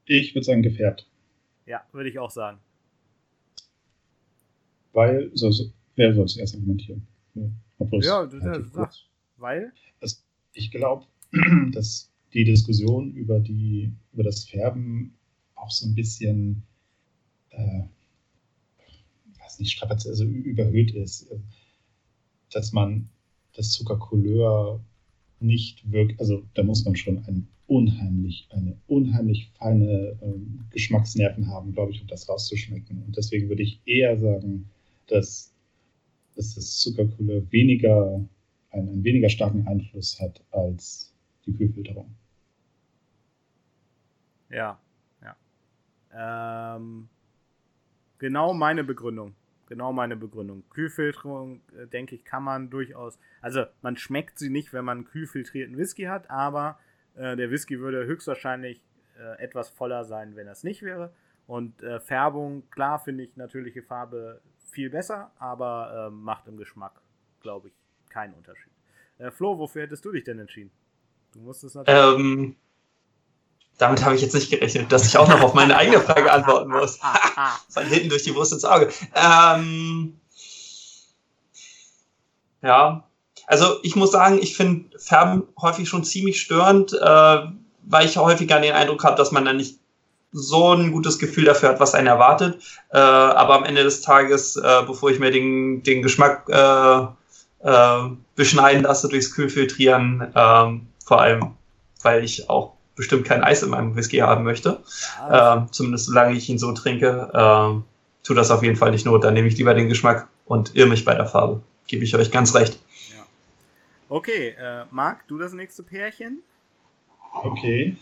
[0.05, 1.07] Ich würde sagen gefärbt.
[1.64, 2.59] Ja, würde ich auch sagen.
[4.93, 7.07] Weil, so, so, wer soll zuerst argumentieren?
[7.34, 7.45] Ja,
[8.24, 8.84] es du- relativ sag.
[8.89, 9.05] kurz-
[9.36, 9.72] Weil?
[10.55, 11.07] ich glaube,
[11.72, 15.14] dass die Diskussion über, die, über das Färben
[15.55, 16.64] auch so ein bisschen,
[17.51, 17.82] äh,
[19.41, 21.30] weiß nicht, strapaziert, also überhöht ist.
[22.51, 23.09] Dass man
[23.55, 24.80] das Zuckercouleur
[25.41, 31.72] nicht wirkt, also da muss man schon ein unheimlich, eine unheimlich feine ähm, Geschmacksnerven haben,
[31.74, 33.03] glaube ich, um das rauszuschmecken.
[33.05, 34.70] Und deswegen würde ich eher sagen,
[35.07, 35.53] dass,
[36.34, 38.26] dass das Zuckercouleur weniger
[38.70, 41.14] einen, einen weniger starken Einfluss hat als
[41.47, 42.14] die Kühlfilterung.
[44.51, 44.80] Ja,
[45.22, 46.76] ja.
[46.76, 47.09] Ähm,
[48.18, 49.34] genau meine Begründung.
[49.68, 50.64] Genau meine Begründung.
[50.70, 53.18] Kühlfilterung, äh, denke ich, kann man durchaus.
[53.42, 56.78] Also, man schmeckt sie nicht, wenn man kühlfiltrierten Whisky hat, aber
[57.14, 58.82] äh, der Whisky würde höchstwahrscheinlich
[59.18, 61.12] äh, etwas voller sein, wenn das nicht wäre.
[61.46, 64.40] Und äh, Färbung, klar, finde ich natürliche Farbe
[64.70, 67.00] viel besser, aber äh, macht im Geschmack,
[67.40, 67.74] glaube ich,
[68.08, 68.72] keinen Unterschied.
[69.18, 70.70] Äh, Flo, wofür hättest du dich denn entschieden?
[71.32, 72.18] Du musstest natürlich.
[72.18, 72.56] Ähm,
[73.79, 76.70] damit habe ich jetzt nicht gerechnet, dass ich auch noch auf meine eigene Frage antworten
[76.70, 76.99] muss.
[77.70, 78.91] Von hinten durch die Brust ins Auge.
[79.14, 80.18] Ähm,
[82.61, 83.05] ja,
[83.47, 87.39] also ich muss sagen, ich finde Färben häufig schon ziemlich störend, äh,
[87.83, 89.79] weil ich häufiger den Eindruck habe, dass man dann nicht
[90.33, 92.62] so ein gutes Gefühl dafür hat, was einen erwartet.
[92.91, 97.07] Äh, aber am Ende des Tages, äh, bevor ich mir den, den Geschmack äh,
[97.61, 101.53] äh, beschneiden lasse durchs Kühlfiltrieren, ähm, vor allem,
[102.03, 104.82] weil ich auch bestimmt kein Eis in meinem Whisky haben möchte,
[105.18, 107.84] Ja, ähm, zumindest solange ich ihn so trinke, ähm,
[108.24, 109.24] tut das auf jeden Fall nicht not.
[109.24, 111.62] Dann nehme ich lieber den Geschmack und irre mich bei der Farbe.
[111.86, 112.78] Gebe ich euch ganz recht.
[114.11, 116.42] Okay, äh, Marc, du das nächste Pärchen?
[117.32, 117.96] Okay,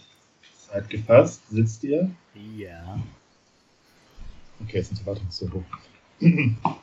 [0.70, 2.10] seid gefasst, sitzt ihr?
[2.56, 2.98] Ja.
[4.62, 5.64] Okay, jetzt sind die Erwartungen so hoch.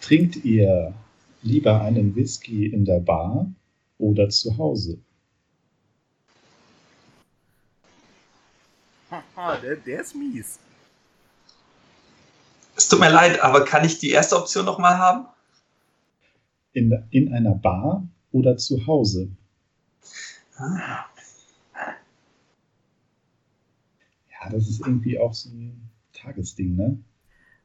[0.00, 0.92] Trinkt ihr
[1.42, 3.46] lieber einen Whisky in der Bar
[3.98, 4.98] oder zu Hause?
[9.62, 10.58] Der, der ist mies.
[12.76, 15.26] Es tut mir leid, aber kann ich die erste Option nochmal haben?
[16.72, 19.28] In, in einer Bar oder zu Hause?
[20.56, 21.04] Ah,
[24.40, 26.98] Ja, das ist irgendwie auch so ein Tagesding, ne?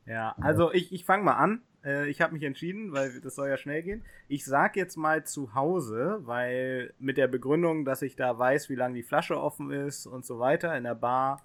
[0.06, 1.62] Ja, also ich, ich fange mal an.
[1.84, 4.04] Äh, ich habe mich entschieden, weil das soll ja schnell gehen.
[4.28, 8.76] Ich sag jetzt mal zu Hause, weil mit der Begründung, dass ich da weiß, wie
[8.76, 10.76] lange die Flasche offen ist und so weiter.
[10.78, 11.42] In der Bar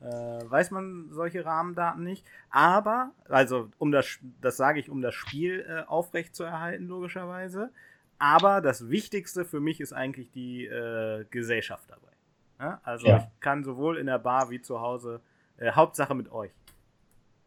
[0.00, 2.26] äh, weiß man solche Rahmendaten nicht.
[2.50, 7.70] Aber, also um das, das sage ich, um das Spiel äh, aufrecht zu erhalten, logischerweise.
[8.18, 12.12] Aber das Wichtigste für mich ist eigentlich die äh, Gesellschaft dabei.
[12.60, 12.80] Ja?
[12.84, 13.16] Also Ja.
[13.18, 15.20] ich kann sowohl in der Bar wie zu Hause,
[15.56, 16.52] äh, Hauptsache mit euch.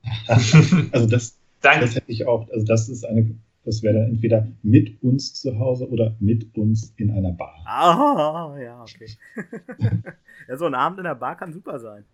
[0.91, 1.86] Also das, Danke.
[1.86, 2.49] das hätte ich auch.
[2.49, 6.93] Also das ist eine, das wäre dann entweder mit uns zu Hause oder mit uns
[6.97, 7.55] in einer Bar.
[7.66, 9.09] Ah, ja, okay.
[10.47, 12.05] ja, so ein Abend in der Bar kann super sein.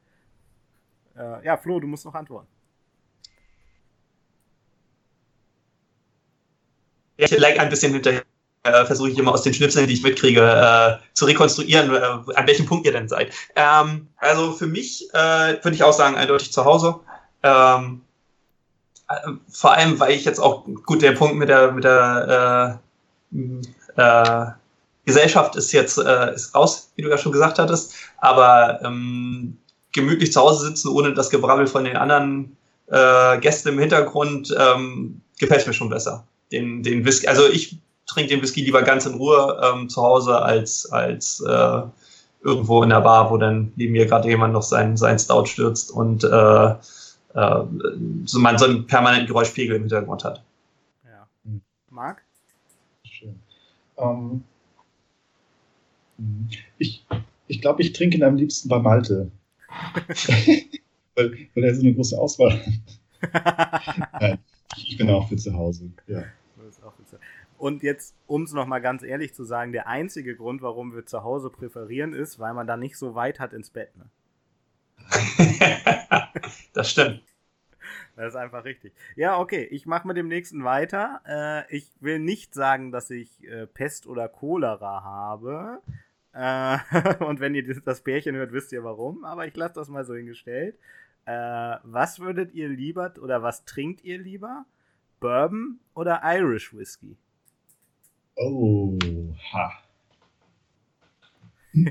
[1.17, 2.47] Äh, ja, Flo, du musst noch antworten.
[7.17, 8.23] Ich lag ein bisschen hinterher.
[8.63, 12.47] Äh, Versuche ich immer aus den Schnipseln, die ich mitkriege, äh, zu rekonstruieren, äh, an
[12.47, 13.33] welchem Punkt ihr denn seid.
[13.55, 16.99] Ähm, also für mich äh, würde ich auch sagen, eindeutig zu Hause.
[17.41, 18.10] Ähm, äh,
[19.51, 22.79] vor allem, weil ich jetzt auch, gut, der Punkt mit der, mit der
[23.35, 24.45] äh, äh,
[25.05, 27.93] Gesellschaft ist jetzt äh, ist raus, wie du ja schon gesagt hattest.
[28.17, 29.57] Aber ähm,
[29.93, 32.55] gemütlich zu Hause sitzen, ohne das Gebrabbel von den anderen
[32.87, 36.23] äh, Gästen im Hintergrund, ähm, gefällt mir schon besser.
[36.51, 40.41] Den, den Whisky, also ich trinke den Whisky lieber ganz in Ruhe ähm, zu Hause
[40.41, 41.81] als, als äh,
[42.43, 45.91] irgendwo in der Bar, wo dann neben mir gerade jemand noch sein, sein Stout stürzt
[45.91, 46.75] und äh,
[47.33, 47.63] äh,
[48.25, 50.43] so man so einen permanenten Geräuschpegel im Hintergrund hat.
[51.05, 51.27] Ja.
[51.89, 52.21] Marc?
[53.03, 53.39] Schön.
[53.97, 54.43] Ähm,
[56.77, 57.05] ich
[57.51, 59.29] ich glaube, ich trinke ihn am liebsten bei Malte.
[61.15, 62.53] weil, weil er so eine große Auswahl
[63.21, 64.11] hat.
[64.21, 64.39] Nein,
[64.77, 65.91] ich bin auch für zu Hause.
[66.07, 66.23] Ja.
[67.57, 71.23] Und jetzt, um es nochmal ganz ehrlich zu sagen, der einzige Grund, warum wir zu
[71.23, 73.95] Hause präferieren, ist, weil man da nicht so weit hat ins Bett.
[73.97, 74.05] Ne?
[76.73, 77.23] das stimmt.
[78.15, 78.93] Das ist einfach richtig.
[79.15, 81.21] Ja, okay, ich mache mit dem nächsten weiter.
[81.25, 85.81] Äh, ich will nicht sagen, dass ich äh, Pest oder Cholera habe.
[86.33, 86.77] Äh,
[87.23, 89.25] und wenn ihr das Pärchen hört, wisst ihr warum.
[89.25, 90.77] Aber ich lasse das mal so hingestellt.
[91.25, 94.65] Äh, was würdet ihr lieber oder was trinkt ihr lieber?
[95.19, 97.15] Bourbon oder Irish Whiskey?
[98.35, 98.97] Oh,
[99.53, 99.71] ha.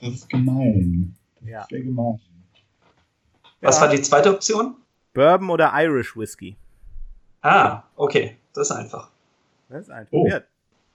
[0.00, 1.16] das ist gemein.
[1.42, 1.66] Ja.
[1.68, 2.20] sehr gemein.
[3.60, 3.82] Was ja.
[3.82, 4.76] war die zweite Option?
[5.14, 6.56] Bourbon oder Irish Whiskey?
[7.42, 8.36] Ah, okay.
[8.52, 9.10] Das ist einfach.
[9.68, 10.12] Das ist einfach.
[10.12, 10.26] Oh.
[10.28, 10.40] Ja,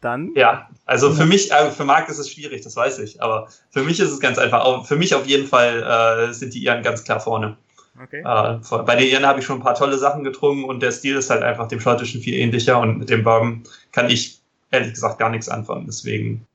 [0.02, 0.34] dann.
[0.36, 3.22] Ja, also für mich, äh, für Marc ist es schwierig, das weiß ich.
[3.22, 4.86] Aber für mich ist es ganz einfach.
[4.86, 7.58] Für mich auf jeden Fall äh, sind die Iren ganz klar vorne.
[8.02, 8.22] Okay.
[8.22, 11.16] Äh, bei den Iren habe ich schon ein paar tolle Sachen getrunken und der Stil
[11.16, 14.42] ist halt einfach dem schottischen viel ähnlicher und mit dem Bourbon kann ich
[14.72, 15.86] ehrlich gesagt gar nichts anfangen.
[15.86, 16.48] Deswegen.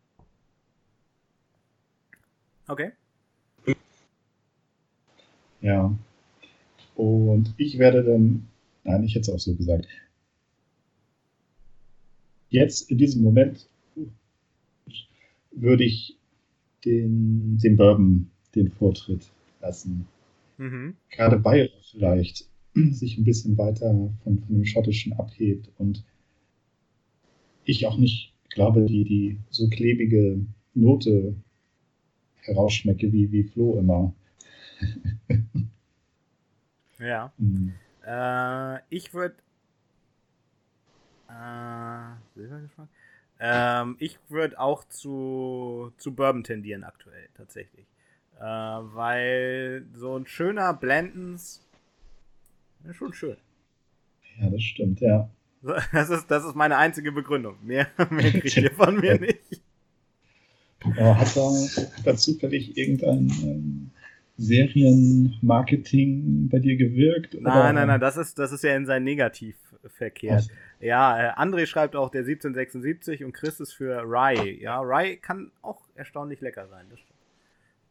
[2.66, 2.93] Okay.
[5.61, 5.97] Ja.
[6.95, 8.49] Und ich werde dann,
[8.85, 9.87] nein, ich hätte es auch so gesagt.
[12.51, 13.69] Jetzt in diesem Moment
[15.53, 16.17] würde ich
[16.85, 19.31] den, den Bourbon den Vortritt
[19.61, 20.07] lassen.
[20.57, 20.97] Mhm.
[21.11, 26.05] Gerade weil er vielleicht sich ein bisschen weiter von, von dem Schottischen abhebt und
[27.65, 30.41] ich auch nicht glaube, die, die so klebige
[30.75, 31.35] Note
[32.43, 34.15] herausschmecke wie, wie Flo immer.
[36.99, 37.33] ja.
[37.39, 37.75] Mhm.
[38.07, 39.37] Äh, ich würde.
[41.29, 42.13] Äh,
[43.41, 47.87] ähm, ich würde auch zu, zu Bourbon tendieren aktuell, tatsächlich.
[48.39, 51.63] Äh, weil so ein schöner Blendens
[52.85, 53.37] ist schon schön.
[54.41, 55.29] Ja, das stimmt, ja.
[55.93, 57.57] Das ist, das ist meine einzige Begründung.
[57.63, 59.61] Mehr, mehr kriegt ihr von mir nicht.
[60.81, 63.91] Hat da, hat da zufällig irgendein ähm,
[64.39, 67.34] Serienmarketing bei dir gewirkt?
[67.34, 67.72] Nein, oder?
[67.72, 70.36] nein, nein, das ist, das ist ja in sein Negativ verkehrt.
[70.36, 70.51] Also.
[70.80, 74.61] Ja, äh, André schreibt auch der 1776 und Chris ist für Rye.
[74.61, 76.86] Ja, Rye kann auch erstaunlich lecker sein.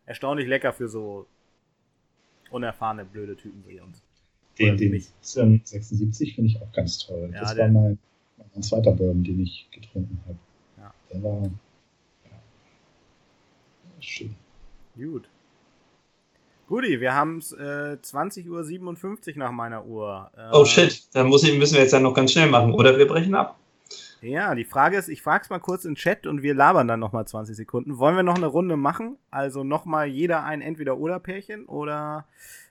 [0.05, 1.27] Erstaunlich lecker für so
[2.49, 4.01] unerfahrene, blöde Typen wie uns.
[4.57, 7.29] Den, den 1776 finde ich auch ganz toll.
[7.33, 7.99] Ja, das war mein,
[8.53, 10.37] mein zweiter Bourbon, den ich getrunken habe.
[10.77, 10.93] Ja.
[11.11, 11.49] Der war ja,
[13.99, 14.33] schön.
[14.95, 15.27] Gut.
[16.67, 20.29] Guti, wir haben es äh, 20.57 Uhr nach meiner Uhr.
[20.35, 22.97] Äh, oh shit, dann muss ich, müssen wir jetzt ja noch ganz schnell machen, oder
[22.97, 23.57] wir brechen ab.
[24.21, 26.99] Ja, die Frage ist, ich frage es mal kurz in Chat und wir labern dann
[26.99, 27.99] nochmal 20 Sekunden.
[27.99, 29.17] Wollen wir noch eine Runde machen?
[29.31, 32.25] Also nochmal jeder ein Entweder-Oder-Pärchen oder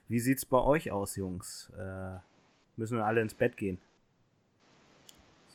[0.09, 1.71] wie sieht's bei euch aus, Jungs?
[1.77, 2.17] Äh,
[2.75, 3.79] müssen wir alle ins Bett gehen?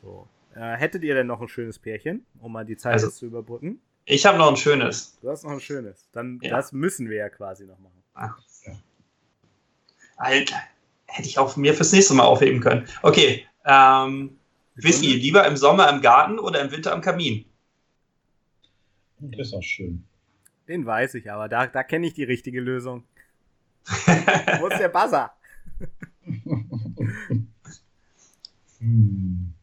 [0.01, 0.27] So.
[0.57, 3.81] Äh, hättet ihr denn noch ein schönes Pärchen, um mal die Zeit also, zu überbrücken?
[4.05, 5.17] Ich habe noch ein schönes.
[5.21, 6.09] Du hast noch ein schönes.
[6.13, 6.57] Dann ja.
[6.57, 8.02] das müssen wir ja quasi noch machen.
[8.15, 8.73] Ach, ja.
[10.17, 10.63] Alter,
[11.07, 12.87] hätte ich auch mir fürs nächste Mal aufheben können.
[13.03, 14.39] Okay, ähm,
[14.75, 17.45] Whisky, lieber im Sommer im Garten oder im Winter am Kamin?
[19.19, 20.05] Das ist auch schön.
[20.69, 23.05] Den weiß ich, aber da, da kenne ich die richtige Lösung.
[23.87, 25.33] Wo ist der Buzzer?
[28.79, 29.55] hm.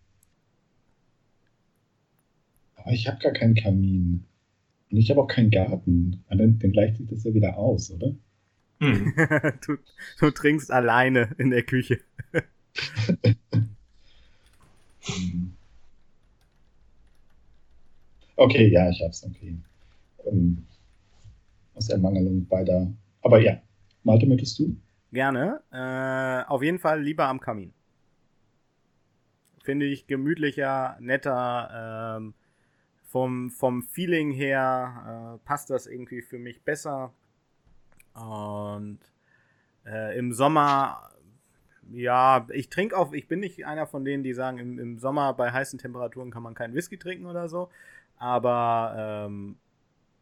[2.76, 4.26] Aber ich habe gar keinen Kamin.
[4.92, 6.24] Und ich habe auch keinen Garten.
[6.30, 8.14] Dann, dann gleicht sich das ja wieder aus, oder?
[8.80, 9.14] Hm.
[9.66, 9.78] du,
[10.20, 12.00] du trinkst alleine in der Küche.
[18.38, 19.58] okay, ja, ich hab's, okay.
[20.18, 20.66] Um,
[21.76, 22.88] aus Ermangelung beider.
[23.22, 23.62] Aber ja,
[24.04, 24.76] Malte, möchtest du?
[25.12, 25.62] Gerne.
[25.72, 27.74] Äh, auf jeden Fall lieber am Kamin.
[29.64, 32.18] Finde ich gemütlicher, netter.
[32.18, 32.34] Ähm,
[33.10, 37.12] vom, vom Feeling her äh, passt das irgendwie für mich besser.
[38.22, 39.00] Und
[39.86, 41.10] äh, im Sommer,
[41.92, 45.34] ja, ich trinke auch, ich bin nicht einer von denen, die sagen, im, im Sommer
[45.34, 47.70] bei heißen Temperaturen kann man keinen Whisky trinken oder so.
[48.18, 49.58] Aber ähm,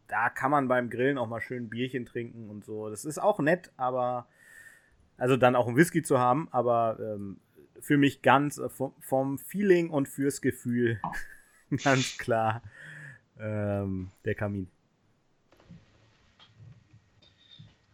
[0.08, 2.90] da kann man beim Grillen auch mal schön Bierchen trinken und so.
[2.90, 4.28] Das ist auch nett, aber
[5.18, 7.40] also dann auch ein Whisky zu haben, aber ähm,
[7.80, 11.02] für mich ganz äh, vom, vom, Feeling und fürs Gefühl
[11.84, 12.62] ganz klar
[13.40, 14.70] ähm, der Kamin.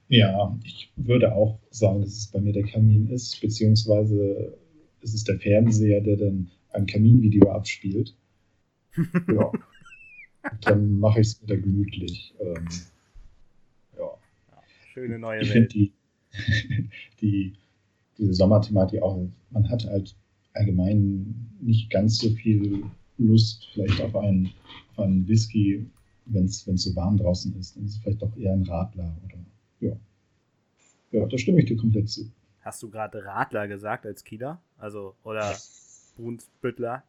[0.08, 4.58] Ja, ich würde auch sagen, dass es bei mir der Kamin ist, beziehungsweise
[5.01, 8.16] ist es der Fernseher, der dann ein Kaminvideo abspielt.
[9.28, 9.51] ja.
[10.62, 12.34] dann mache ich es wieder gemütlich.
[12.39, 12.68] Ähm,
[13.97, 14.10] ja.
[14.93, 15.74] Schöne neue ich Welt.
[15.74, 15.91] Ich
[16.32, 16.89] finde die,
[17.22, 17.54] die,
[18.18, 20.16] diese Sommerthematik auch, man hat halt
[20.54, 22.84] allgemein nicht ganz so viel
[23.18, 24.51] Lust vielleicht auf einen,
[24.91, 25.86] auf einen Whisky,
[26.26, 27.76] wenn es so warm draußen ist.
[27.76, 29.38] Dann ist es vielleicht doch eher ein Radler oder
[29.84, 29.95] ja.
[31.11, 32.31] Ja, da stimme ich dir komplett zu.
[32.61, 34.61] Hast du gerade Radler gesagt als Kieler?
[34.77, 35.55] Also, oder
[36.15, 37.03] Brunsbüttler?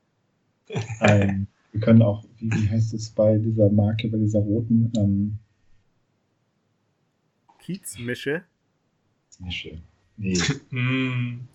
[1.01, 4.93] Ein, wir können auch, wie, wie heißt es bei dieser Marke, bei dieser roten?
[4.97, 5.39] Ähm,
[7.61, 8.45] Kiezmische?
[9.27, 9.81] Kiezmische.
[10.16, 10.39] Nee.
[10.70, 11.49] Hm.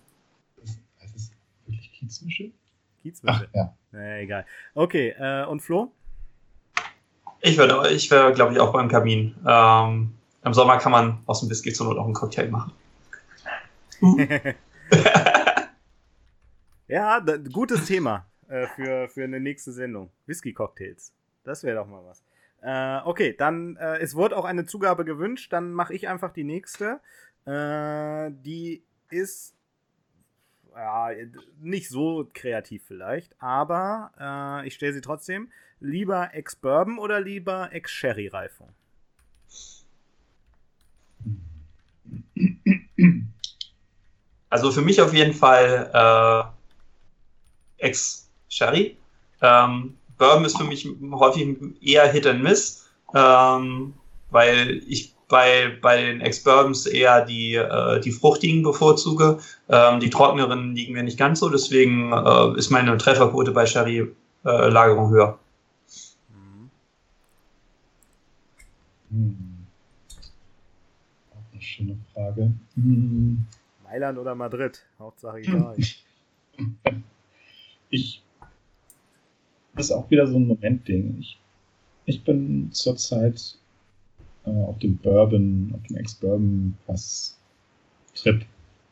[1.00, 1.32] heißt es
[1.66, 2.50] wirklich Kiezmische?
[3.02, 3.48] Kiezmische?
[3.48, 3.76] Ach, ja.
[3.92, 4.46] Naja, egal.
[4.74, 5.92] Okay, äh, und Flo?
[7.42, 9.34] Ich würde, ich wäre, glaube ich, auch beim Kamin.
[9.46, 10.12] Ähm,
[10.44, 12.72] Im Sommer kann man aus dem Whisky zur Not auch einen Cocktail machen.
[16.88, 20.10] ja, da, gutes Thema äh, für, für eine nächste Sendung.
[20.26, 21.12] Whisky-Cocktails.
[21.44, 22.22] Das wäre doch mal was.
[22.62, 25.52] Äh, okay, dann, äh, es wurde auch eine Zugabe gewünscht.
[25.52, 27.00] Dann mache ich einfach die nächste.
[27.44, 29.54] Äh, die ist
[30.74, 31.10] ja,
[31.60, 34.12] nicht so kreativ vielleicht, aber
[34.62, 35.50] äh, ich stelle sie trotzdem.
[35.80, 38.68] Lieber Ex-Bourbon oder lieber Ex-Sherry-Reifung?
[44.50, 45.90] Also für mich auf jeden Fall
[47.78, 48.96] äh, Ex-Sherry.
[49.40, 53.94] Ähm, Bourbon ist für mich häufig eher Hit and Miss, ähm,
[54.30, 59.38] weil ich bei, bei den Ex-Bourbons eher die, äh, die fruchtigen bevorzuge.
[59.68, 65.06] Ähm, die trockneren liegen mir nicht ganz so, deswegen äh, ist meine Trefferquote bei Sherry-Lagerung
[65.06, 65.38] äh, höher.
[69.10, 69.66] Hm.
[71.30, 72.52] Auch eine schöne Frage.
[72.74, 73.46] Hm.
[73.90, 74.84] Mailand oder Madrid?
[74.98, 75.76] Hauptsache egal.
[77.90, 78.22] ich.
[79.74, 81.16] Das ist auch wieder so ein Momentding.
[81.18, 81.38] Ich,
[82.04, 83.56] ich bin zurzeit
[84.44, 88.44] äh, auf dem Bourbon, auf dem Ex-Bourbon-Pass-Trip.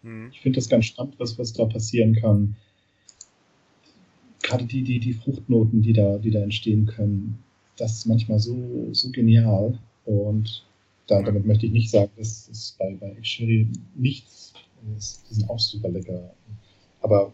[0.03, 0.31] Mhm.
[0.33, 2.57] Ich finde das ganz spannend, was, was da passieren kann.
[4.43, 7.39] Gerade die, die, die Fruchtnoten, die da, die da entstehen können,
[7.77, 9.79] das ist manchmal so, so genial.
[10.07, 10.67] Und
[11.07, 14.55] da, damit möchte ich nicht sagen, dass es bei, bei Sherry nichts.
[14.83, 16.35] Die sind auch super lecker.
[17.01, 17.33] Aber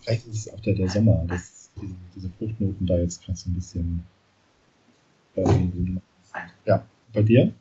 [0.00, 3.50] vielleicht ist es auch der, der Sommer, dass diese, diese Fruchtnoten da jetzt gerade so
[3.50, 4.04] ein bisschen
[6.64, 7.52] ja, bei dir?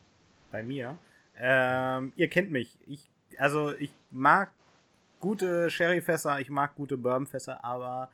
[0.52, 0.98] Bei mir?
[1.40, 2.78] Ähm, ihr kennt mich.
[2.88, 4.52] Ich, also ich mag
[5.20, 8.10] gute Sherryfässer, ich mag gute Bourbonfässer, aber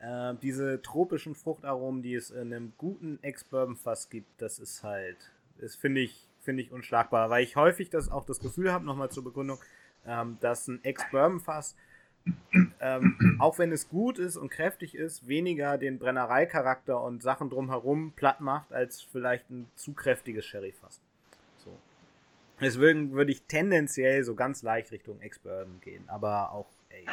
[0.00, 5.16] äh, diese tropischen Fruchtaromen, die es in einem guten Ex-Bourbon-Fass gibt, das ist halt,
[5.58, 9.10] das finde ich, finde ich unschlagbar, weil ich häufig das auch das Gefühl habe, nochmal
[9.10, 9.58] zur Begründung,
[10.06, 11.74] ähm, dass ein Ex-Bourbon-Fass
[12.80, 18.12] ähm, auch wenn es gut ist und kräftig ist, weniger den Brennereicharakter und Sachen drumherum
[18.12, 21.00] platt macht, als vielleicht ein zu kräftiges Sherryfass.
[21.58, 21.78] So.
[22.60, 27.06] Deswegen würde ich tendenziell so ganz leicht Richtung Ex-Bourbon gehen, aber auch, ey,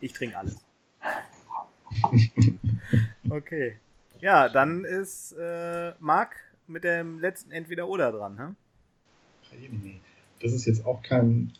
[0.00, 0.58] ich trinke alles.
[3.30, 3.78] okay.
[4.20, 6.36] Ja, dann ist äh, Marc
[6.68, 8.54] mit dem letzten Entweder-Oder dran, hä?
[10.40, 11.52] Das ist jetzt auch kein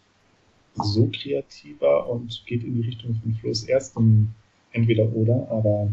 [0.75, 4.35] so kreativer und geht in die Richtung von Flo's ersten
[4.73, 5.89] Entweder-Oder, aber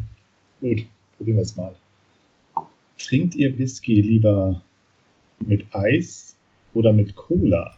[0.59, 0.85] gut,
[1.17, 1.75] probieren wir es mal.
[2.97, 4.61] Trinkt ihr Whisky lieber
[5.39, 6.35] mit Eis
[6.73, 7.77] oder mit Cola?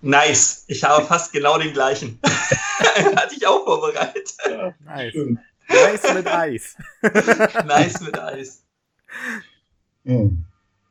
[0.00, 0.64] Nice.
[0.68, 2.20] Ich habe fast genau den gleichen.
[3.16, 4.34] Hatte ich auch vorbereitet.
[4.48, 5.14] Ja, nice.
[5.68, 6.76] Nice mit Eis.
[7.66, 8.64] nice mit Eis.
[10.04, 10.24] Ja.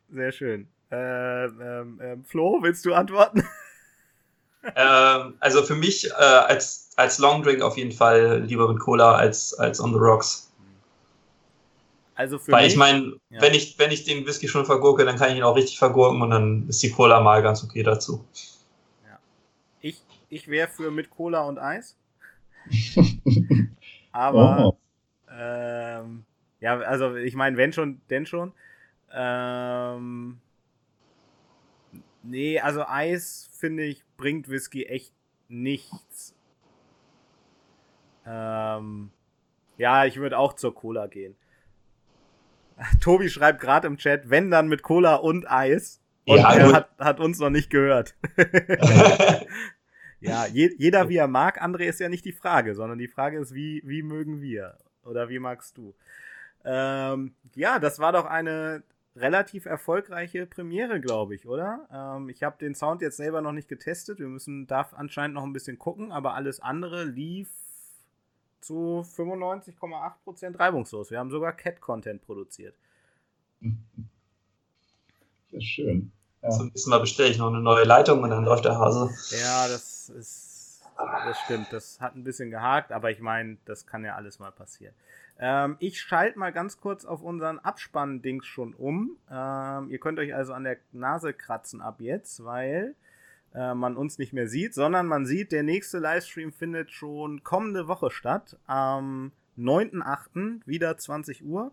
[0.10, 0.68] Sehr schön.
[0.90, 3.44] Ähm, ähm, ähm, Flo, willst du antworten?
[4.76, 9.16] Ähm, also für mich äh, als, als Long Drink auf jeden Fall lieber mit Cola
[9.16, 10.52] als, als on the rocks.
[12.16, 13.42] Also für Weil mich, ich meine, ja.
[13.42, 16.22] wenn, ich, wenn ich den Whisky schon vergurke, dann kann ich ihn auch richtig vergurken
[16.22, 18.26] und dann ist die Cola mal ganz okay dazu.
[19.06, 19.20] Ja.
[19.82, 21.96] Ich, ich wäre für mit Cola und Eis.
[24.18, 24.78] Aber oh.
[25.32, 26.26] ähm,
[26.60, 28.54] ja, also ich meine, wenn schon, denn schon.
[29.14, 30.40] Ähm,
[32.28, 35.14] Nee, also Eis, finde ich, bringt Whisky echt
[35.48, 36.36] nichts.
[38.26, 39.12] Ähm,
[39.78, 41.38] ja, ich würde auch zur Cola gehen.
[43.00, 46.02] Tobi schreibt gerade im Chat, wenn dann mit Cola und Eis.
[46.26, 48.16] Und ja, er hat, hat, uns noch nicht gehört.
[50.20, 53.40] ja, je, jeder wie er mag, André, ist ja nicht die Frage, sondern die Frage
[53.40, 54.78] ist, wie, wie mögen wir?
[55.04, 55.94] Oder wie magst du?
[56.66, 58.84] Ähm, ja, das war doch eine
[59.16, 61.88] relativ erfolgreiche Premiere, glaube ich, oder?
[61.92, 64.20] Ähm, ich habe den Sound jetzt selber noch nicht getestet.
[64.20, 67.50] Wir müssen, darf anscheinend noch ein bisschen gucken, aber alles andere lief
[68.60, 71.12] zu 95,8% reibungslos.
[71.12, 72.76] Wir haben sogar Cat-Content produziert.
[73.62, 73.72] Das
[75.52, 76.12] ist schön.
[76.42, 76.52] Ja.
[76.52, 79.10] So nächstes Mal bestelle ich noch eine neue Leitung und dann läuft der Hase.
[79.32, 81.68] Ja, das ist, das stimmt.
[81.72, 84.94] Das hat ein bisschen gehakt, aber ich meine, das kann ja alles mal passieren.
[85.40, 89.18] Ähm, ich schalte mal ganz kurz auf unseren Abspann-Dings schon um.
[89.32, 92.96] Ähm, ihr könnt euch also an der Nase kratzen ab jetzt, weil
[93.54, 97.88] äh, man uns nicht mehr sieht, sondern man sieht, der nächste Livestream findet schon kommende
[97.88, 98.58] Woche statt.
[98.66, 100.62] Am 9.8.
[100.66, 101.72] wieder 20 Uhr.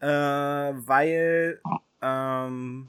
[0.00, 1.60] Äh, weil
[2.02, 2.88] ähm,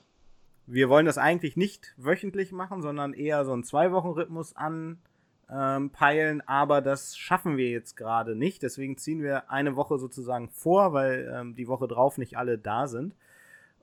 [0.67, 6.81] wir wollen das eigentlich nicht wöchentlich machen, sondern eher so einen Zwei-Wochen-Rhythmus anpeilen, ähm, aber
[6.81, 8.63] das schaffen wir jetzt gerade nicht.
[8.63, 12.87] Deswegen ziehen wir eine Woche sozusagen vor, weil ähm, die Woche drauf nicht alle da
[12.87, 13.15] sind.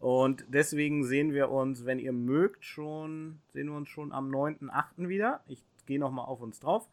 [0.01, 5.09] Und deswegen sehen wir uns, wenn ihr mögt, schon, sehen wir uns schon am 9.8.
[5.09, 5.41] wieder.
[5.49, 6.89] Ich gehe nochmal auf uns drauf.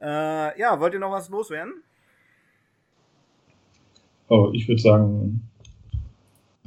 [0.00, 1.74] Äh, ja, wollt ihr noch was loswerden?
[4.28, 5.48] Oh, ich würde sagen,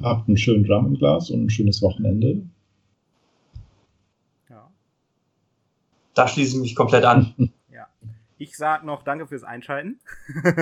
[0.02, 2.42] Habt einen schönen Drum im Glas und ein schönes Wochenende.
[4.48, 4.70] Ja.
[6.14, 7.34] Da schließe ich mich komplett an.
[7.72, 7.88] ja.
[8.38, 9.98] Ich sage noch Danke fürs Einschalten.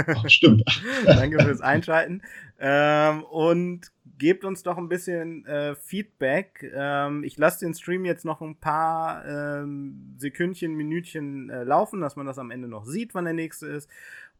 [0.06, 0.64] Ach, stimmt.
[1.06, 2.22] danke fürs Einschalten.
[2.58, 6.72] Ähm, und gebt uns doch ein bisschen äh, Feedback.
[6.74, 12.16] Ähm, ich lasse den Stream jetzt noch ein paar ähm, Sekündchen, Minütchen äh, laufen, dass
[12.16, 13.90] man das am Ende noch sieht, wann der nächste ist.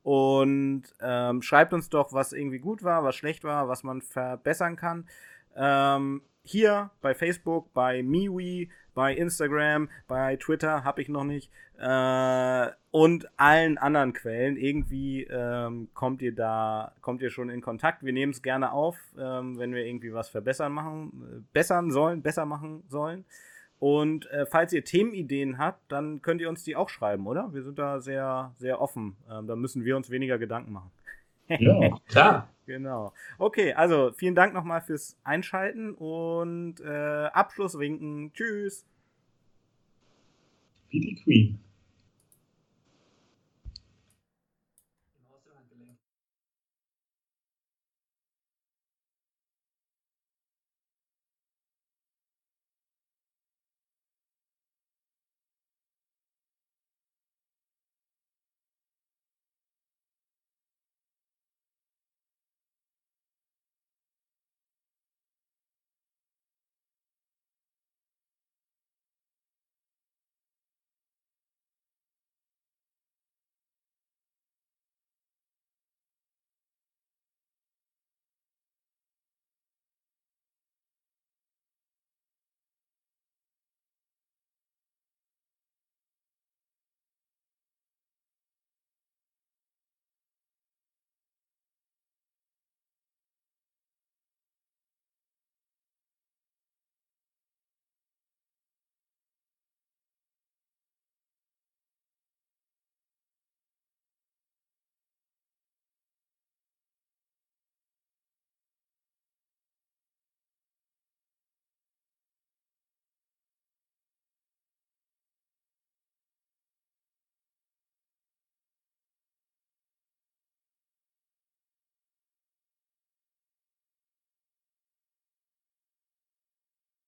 [0.07, 4.77] Und ähm, schreibt uns doch, was irgendwie gut war, was schlecht war, was man verbessern
[4.77, 5.09] kann.
[5.57, 11.51] Ähm, hier bei Facebook, bei MeWe, bei Instagram, bei Twitter habe ich noch nicht.
[11.81, 14.57] Äh, und allen anderen Quellen.
[14.57, 18.05] Irgendwie ähm, kommt ihr da, kommt ihr schon in Kontakt.
[18.05, 22.23] Wir nehmen es gerne auf, ähm, wenn wir irgendwie was verbessern machen, äh, bessern sollen,
[22.23, 23.25] besser machen sollen.
[23.79, 27.53] Und äh, falls ihr Themenideen habt, dann könnt ihr uns die auch schreiben, oder?
[27.53, 29.17] Wir sind da sehr, sehr offen.
[29.31, 30.91] Ähm, da müssen wir uns weniger Gedanken machen.
[31.49, 32.49] ja, klar.
[32.67, 33.13] Genau.
[33.39, 38.33] Okay, also vielen Dank nochmal fürs Einschalten und äh, Abschlusswinken.
[38.33, 38.85] Tschüss.
[40.91, 41.61] Wie die Queen.